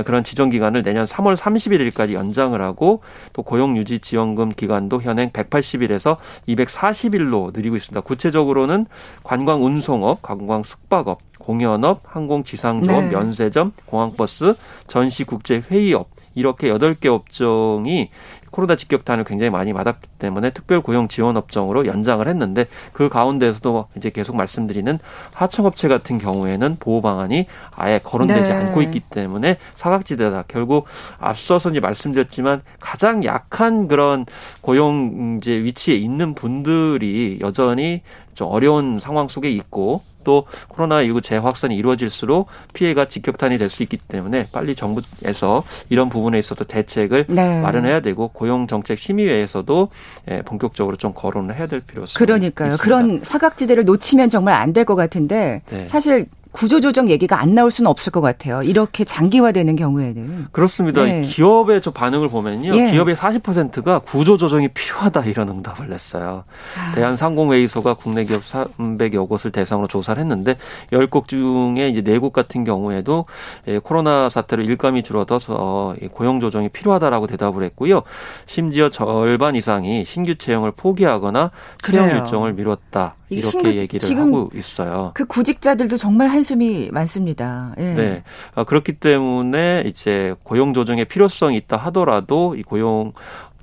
그런 0.06 0.24
지정 0.24 0.50
기간을 0.50 0.84
내년 0.84 1.06
3월 1.06 1.36
31일까지 1.36 2.14
연장을 2.14 2.60
하고 2.62 3.02
또 3.34 3.44
고용 3.44 3.76
유지 3.76 4.00
지원금 4.00 4.50
기간도 4.50 5.02
현행 5.02 5.30
180일에서 5.32 6.18
240일로 6.48 7.54
늘리고 7.54 7.76
있습니다. 7.76 8.02
구체적으로는 8.02 8.86
관광 9.24 9.64
운송업, 9.64 10.22
관광 10.22 10.64
숙박업, 10.64 11.20
공연업, 11.40 12.02
항공지상조업, 12.06 13.04
네. 13.04 13.10
면세점, 13.10 13.74
공항버스, 13.86 14.56
전시 14.88 15.26
국제 15.26 15.62
회의업 15.70 16.08
이렇게 16.36 16.70
여덟 16.70 16.96
개 16.96 17.10
업종이 17.10 18.10
코로나 18.54 18.76
직격탄을 18.76 19.24
굉장히 19.24 19.50
많이 19.50 19.74
받았기 19.74 20.08
때문에 20.20 20.52
특별 20.52 20.82
고용 20.82 21.08
지원 21.08 21.36
업종으로 21.38 21.88
연장을 21.88 22.26
했는데 22.26 22.68
그 22.94 23.10
가운데서도 23.10 23.88
이제 23.98 24.12
계속 24.12 24.36
말씀드리는 24.36 25.00
하청업체 25.34 25.88
같은 25.88 26.20
경우에는 26.20 26.78
보호 26.80 27.02
방안이 27.02 27.48
아예 27.76 28.00
거론되지 28.02 28.50
네. 28.50 28.52
않고 28.52 28.84
있기 28.84 29.00
때문에 29.02 29.58
사각지대다. 29.76 30.44
결국 30.48 30.86
앞서서 31.20 31.72
이제 31.72 31.80
말씀드렸지만 31.80 32.62
가장 32.80 33.26
약한 33.26 33.88
그런 33.88 34.26
고용 34.62 35.40
이제 35.42 35.54
위치에 35.54 35.96
있는 35.96 36.36
분들이 36.36 37.40
여전히 37.42 38.04
좀 38.36 38.50
어려운 38.50 39.00
상황 39.00 39.28
속에 39.28 39.50
있고 39.50 40.04
또 40.24 40.46
코로나19 40.70 41.22
재확산이 41.24 41.76
이루어질수록 41.76 42.48
피해가 42.74 43.08
직격탄이 43.08 43.58
될 43.58 43.70
수 43.70 43.82
있기 43.84 43.98
때문에 43.98 44.48
빨리 44.52 44.76
정부에서 44.76 45.64
이런 45.90 46.10
부분에 46.10 46.38
있어서 46.38 46.64
대책을 46.64 47.26
네. 47.30 47.62
마련해야 47.62 48.02
되고 48.02 48.28
고용 48.28 48.68
정책 48.68 48.98
심의회에서도 49.00 49.90
예, 50.30 50.42
본격적으로 50.44 50.96
좀 50.98 51.14
거론을 51.16 51.56
해야 51.56 51.66
될 51.68 51.80
필요성이 51.82 52.14
그러니까요. 52.26 52.74
있습니다. 52.74 52.84
그런 52.84 53.24
사각지대를 53.24 53.86
놓치면 53.86 54.30
정말 54.30 54.54
안 54.56 54.74
될 54.74 54.84
것 54.86 54.96
같은데 54.96 55.62
네. 55.70 55.88
사실 55.88 56.26
구조조정 56.54 57.10
얘기가 57.10 57.42
안 57.42 57.56
나올 57.56 57.72
수는 57.72 57.90
없을 57.90 58.12
것 58.12 58.22
같아요. 58.22 58.62
이렇게 58.62 59.04
장기화되는 59.04 59.76
경우에는. 59.76 60.48
그렇습니다. 60.52 61.04
네. 61.04 61.24
기업의 61.24 61.82
저 61.82 61.92
반응을 61.92 62.30
보면요. 62.30 62.74
예. 62.76 62.92
기업의 62.92 63.16
40%가 63.16 64.00
구조조정이 64.00 64.70
필요하다 64.70 65.22
이런 65.26 65.50
응답을 65.50 65.90
냈어요. 65.90 66.44
아. 66.78 66.96
대한상공회의소가 66.96 67.96
국내 67.96 68.24
기업 68.24 68.44
300여 68.44 69.28
곳을 69.28 69.52
대상으로 69.52 69.88
조사를 69.88 70.22
했는데 70.22 70.58
10곳 70.92 71.28
중에 71.28 71.90
이제 71.90 72.02
4곳 72.02 72.32
같은 72.32 72.64
경우에도 72.64 73.26
예, 73.68 73.80
코로나 73.80 74.30
사태로 74.30 74.64
일감이 74.64 75.02
줄어들어서 75.04 75.96
고용 76.12 76.40
조정이 76.40 76.70
필요하다라고 76.70 77.28
대답을 77.28 77.64
했고요. 77.64 78.04
심지어 78.46 78.90
절반 78.90 79.56
이상이 79.56 80.06
신규 80.06 80.36
채용을 80.36 80.72
포기하거나 80.72 81.52
채용 81.84 82.10
일정을 82.10 82.54
미뤘다. 82.54 83.16
이렇게 83.34 83.50
신규, 83.50 83.70
얘기를 83.72 84.20
하고 84.20 84.50
있어요. 84.54 85.12
그 85.14 85.26
구직자들도 85.26 85.98
정말 85.98 86.30
한숨이 86.44 86.90
많습니다. 86.92 87.74
예. 87.78 87.94
네. 87.94 88.24
아, 88.54 88.66
그렇기 88.66 88.94
때문에 88.94 89.84
이제 89.86 90.36
고용 90.44 90.74
조정의 90.74 91.06
필요성이 91.06 91.56
있다 91.56 91.78
하더라도 91.78 92.56
이 92.56 92.64
고용 92.64 93.14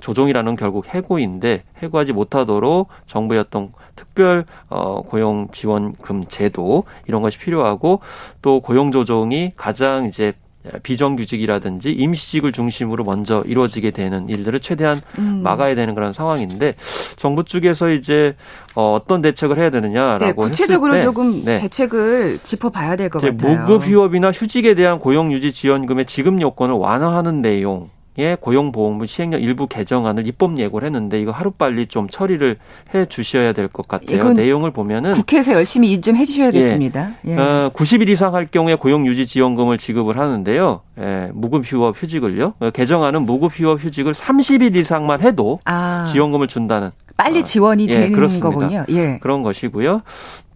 조정이라는 0.01 0.57
결국 0.57 0.87
해고인데 0.89 1.63
해고하지 1.83 2.15
못하도록 2.15 2.89
정부의 3.05 3.41
어떤 3.41 3.73
특별 3.97 4.47
어 4.71 5.03
고용 5.03 5.49
지원금 5.53 6.25
제도 6.25 6.85
이런 7.07 7.21
것이 7.21 7.39
필요하고 7.39 8.01
또 8.41 8.61
고용 8.61 8.93
조정이 8.93 9.53
가장 9.57 10.07
이제 10.07 10.33
비정규직이라든지 10.83 11.93
임시직을 11.93 12.53
중심으로 12.53 13.05
먼저 13.05 13.43
이루어지게 13.47 13.91
되는 13.93 14.29
일들을 14.29 14.61
최대한 14.61 14.99
음. 15.19 15.41
막아야 15.43 15.75
되는 15.75 15.95
그런 15.95 16.13
상황인데 16.13 16.75
정부 17.17 17.45
쪽에서 17.45 17.91
이제 17.91 18.35
어, 18.75 18.93
어떤 18.95 19.23
대책을 19.23 19.59
해야 19.59 19.71
되느냐라고 19.71 20.25
네, 20.27 20.33
구체적으로 20.33 20.95
했을 20.95 21.01
때, 21.01 21.05
조금 21.05 21.45
네. 21.45 21.61
대책을 21.61 22.41
짚어봐야 22.43 22.97
될 22.97 23.09
것 23.09 23.21
같아요. 23.23 23.37
무급 23.57 23.87
휴업이나 23.87 24.31
휴직에 24.33 24.75
대한 24.75 24.99
고용 24.99 25.33
유지 25.33 25.53
지원금의 25.53 26.05
지급 26.07 26.41
요건을 26.41 26.75
완화하는 26.75 27.41
내용 27.43 27.89
의 28.19 28.37
고용보험부 28.41 29.07
시행령 29.07 29.41
일부 29.41 29.69
개정안을 29.69 30.27
입법 30.27 30.59
예고를 30.59 30.87
했는데 30.87 31.21
이거 31.21 31.31
하루빨리 31.31 31.87
좀 31.87 32.09
처리를 32.09 32.57
해 32.93 33.07
주셔야 33.07 33.53
될 33.53 33.69
것 33.69 33.87
같아요. 33.87 34.33
내용을 34.33 34.73
보면은 34.73 35.13
국회에서 35.13 35.53
열심히 35.53 35.93
일 35.93 36.01
좀 36.01 36.17
해주셔야겠습니다. 36.17 37.13
예. 37.27 37.31
예. 37.31 37.37
어, 37.37 37.71
90일 37.73 38.09
이상 38.09 38.35
할 38.35 38.47
경우에 38.47 38.75
고용유지 38.75 39.27
지원금을 39.27 39.79
지급을 39.79 40.19
하는데요. 40.19 40.81
예, 40.99 41.31
무급 41.35 41.63
휴업 41.65 42.03
휴직을요. 42.03 42.55
어, 42.59 42.71
개정안은 42.71 43.23
무급 43.23 43.53
휴업 43.55 43.85
휴직을 43.85 44.13
30일 44.13 44.75
이상만 44.77 45.21
해도 45.21 45.61
아. 45.65 46.09
지원금을 46.13 46.49
준다는 46.49 46.91
빨리 47.17 47.45
지원이 47.45 47.85
어, 47.85 47.87
예, 47.91 47.93
되는 47.95 48.13
그렇습니다. 48.13 48.49
거군요. 48.51 48.85
예. 48.89 49.19
그런 49.21 49.43
것이고요. 49.43 50.03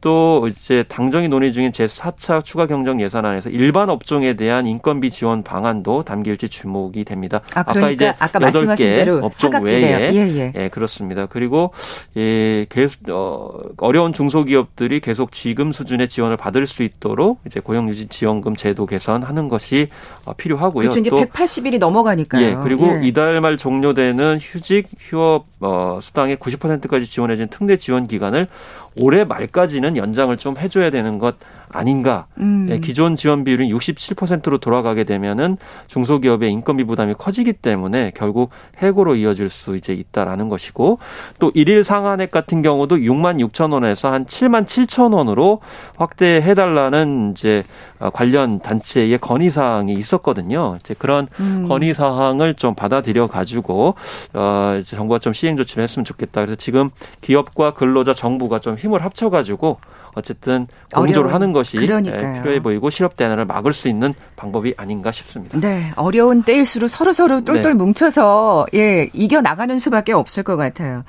또 0.05 0.47
이제 0.49 0.83
당정이 0.87 1.29
논의 1.29 1.51
중인 1.51 1.73
제4차 1.73 2.45
추가 2.45 2.67
경정 2.67 3.01
예산안에서 3.01 3.49
일반 3.49 3.89
업종에 3.89 4.35
대한 4.35 4.67
인건비 4.67 5.11
지원 5.11 5.43
방안도 5.43 6.03
담길지 6.03 6.51
주목이 6.51 7.05
됩니다. 7.05 7.41
아, 7.55 7.63
그러니까 7.63 7.81
아까 7.81 7.91
이제 7.91 8.15
아까 8.19 8.39
말씀하신 8.39 8.87
대로 8.97 9.17
업종 9.23 9.51
외에 9.65 10.11
예, 10.13 10.29
예. 10.37 10.53
예, 10.55 10.69
그렇습니다. 10.69 11.25
그리고 11.25 11.73
예, 12.19 12.67
계속 12.69 13.09
어, 13.09 13.49
어려운 13.79 14.13
중소기업들이 14.13 15.01
계속 15.01 15.33
지금 15.33 15.73
수준의 15.73 16.11
지원을 16.11 16.37
받을 16.37 16.67
수 16.67 16.83
있도록 16.83 17.41
이제 17.47 17.61
고용유지 17.61 18.09
지원금 18.09 18.57
제도 18.57 18.85
개선하는 18.85 19.49
것이 19.49 19.89
어, 20.27 20.35
필요하고요. 20.35 20.91
그렇죠. 20.91 21.01
이제 21.01 21.09
180일이 21.09 21.79
넘어가니까요. 21.79 22.45
예, 22.45 22.55
그리고 22.63 23.01
예. 23.03 23.09
이달 23.09 23.41
말 23.41 23.57
종료되는 23.57 24.37
휴직 24.39 24.91
휴업 24.99 25.47
어, 25.61 25.99
수당의 26.03 26.37
90%까지 26.37 27.07
지원해진 27.07 27.49
특례 27.49 27.79
지원 27.79 28.07
기간을 28.07 28.49
올해 28.97 29.25
말까지는 29.25 29.97
연장을 29.97 30.37
좀 30.37 30.57
해줘야 30.57 30.91
되는 30.91 31.19
것 31.19 31.37
아닌가. 31.71 32.27
음. 32.39 32.69
예, 32.71 32.79
기존 32.79 33.17
지원 33.17 33.45
비율은 33.45 33.69
67%로 33.69 34.59
돌아가게 34.59 35.05
되면은 35.05 35.57
중소기업의 35.87 36.51
인건비 36.51 36.85
부담이 36.85 37.15
커지기 37.15 37.55
때문에 37.55 38.13
결국 38.15 38.51
해고로 38.79 39.17
이어질 39.17 39.49
수 39.49 39.77
이제 39.77 39.93
있다라는 39.93 40.49
것이고 40.49 40.99
또 41.39 41.53
일일 41.55 41.85
상한액 41.85 42.31
같은 42.31 42.63
경우도 42.63 42.97
6만 42.97 43.41
6천 43.49 43.73
원에서 43.73 44.13
한 44.13 44.25
7만 44.27 44.67
7천 44.67 45.15
원으로 45.15 45.61
확대해 45.97 46.55
달라는 46.55 47.33
이제 47.37 47.65
관련 48.13 48.61
단체의 48.61 49.19
건의 49.19 49.51
사항이 49.51 49.95
있었거든요. 49.95 50.77
이제 50.81 50.95
그런 50.99 51.29
음. 51.41 51.67
건의 51.69 51.95
사항을 51.95 52.55
좀 52.55 52.75
받아들여 52.75 53.27
가지고 53.27 53.95
어 54.33 54.77
이제 54.81 54.97
정부가 54.97 55.19
좀 55.19 55.33
시행 55.33 55.57
조치를 55.57 55.83
했으면 55.83 56.05
좋겠다. 56.05 56.43
그래서 56.43 56.57
지금 56.57 56.91
기업과 57.21 57.75
근로자 57.75 58.13
정부가 58.15 58.59
좀 58.59 58.77
힘을 58.77 59.05
합쳐 59.05 59.31
가지고 59.31 59.79
어쨌든 60.15 60.67
공조를 60.95 61.33
하는 61.33 61.53
것이 61.53 61.77
예, 61.79 61.87
그러니까요. 61.87 62.43
필요해 62.43 62.63
보이고 62.63 62.91
실업 62.91 63.17
대안을 63.17 63.45
막을 63.45 63.73
수 63.73 63.89
있는 63.89 64.15
방법이 64.37 64.75
아닌가 64.77 65.13
싶습니다. 65.13 65.59
네, 65.59 65.93
어려운 65.97 66.43
때일수록 66.43 66.89
서로 66.89 67.13
서로 67.13 67.43
똘똘 67.43 67.73
네. 67.73 67.75
뭉쳐서 67.75 68.67
예 68.75 69.09
이겨 69.13 69.41
나가는 69.41 69.77
수밖에 69.79 70.13
없을 70.13 70.43
것 70.43 70.57
같아요. 70.57 71.05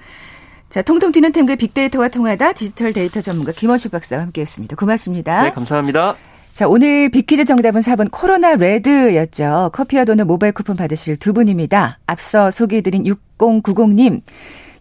자, 0.69 0.81
통통 0.81 1.11
튀는 1.11 1.31
템그 1.31 1.55
빅데이터와 1.55 2.09
통하다 2.09 2.53
디지털 2.53 2.91
데이터 2.91 3.21
전문가 3.21 3.51
김원식 3.51 3.91
박사와 3.91 4.23
함께했습니다. 4.23 4.75
고맙습니다. 4.75 5.43
네, 5.43 5.51
감사합니다. 5.51 6.15
자, 6.51 6.67
오늘 6.67 7.09
빅퀴즈 7.11 7.45
정답은 7.45 7.81
4번 7.81 8.09
코로나 8.11 8.55
레드였죠. 8.55 9.71
커피와 9.73 10.05
도넛 10.05 10.25
모바일 10.25 10.53
쿠폰 10.53 10.75
받으실 10.77 11.17
두 11.17 11.33
분입니다. 11.33 11.99
앞서 12.07 12.49
소개해드린 12.49 13.03
6090님. 13.03 14.21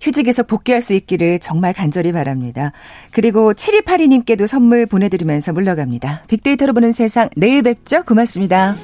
휴직에서 0.05 0.43
복귀할 0.43 0.83
수 0.83 0.93
있기를 0.93 1.38
정말 1.38 1.73
간절히 1.73 2.12
바랍니다. 2.12 2.73
그리고 3.11 3.55
7282님께도 3.55 4.47
선물 4.47 4.87
보내드리면서 4.87 5.53
물러갑니다. 5.53 6.25
빅데이터로 6.29 6.75
보는 6.75 6.93
세상 6.93 7.31
내일 7.37 7.62
뵙죠. 7.62 8.05
고맙습니다. 8.05 8.77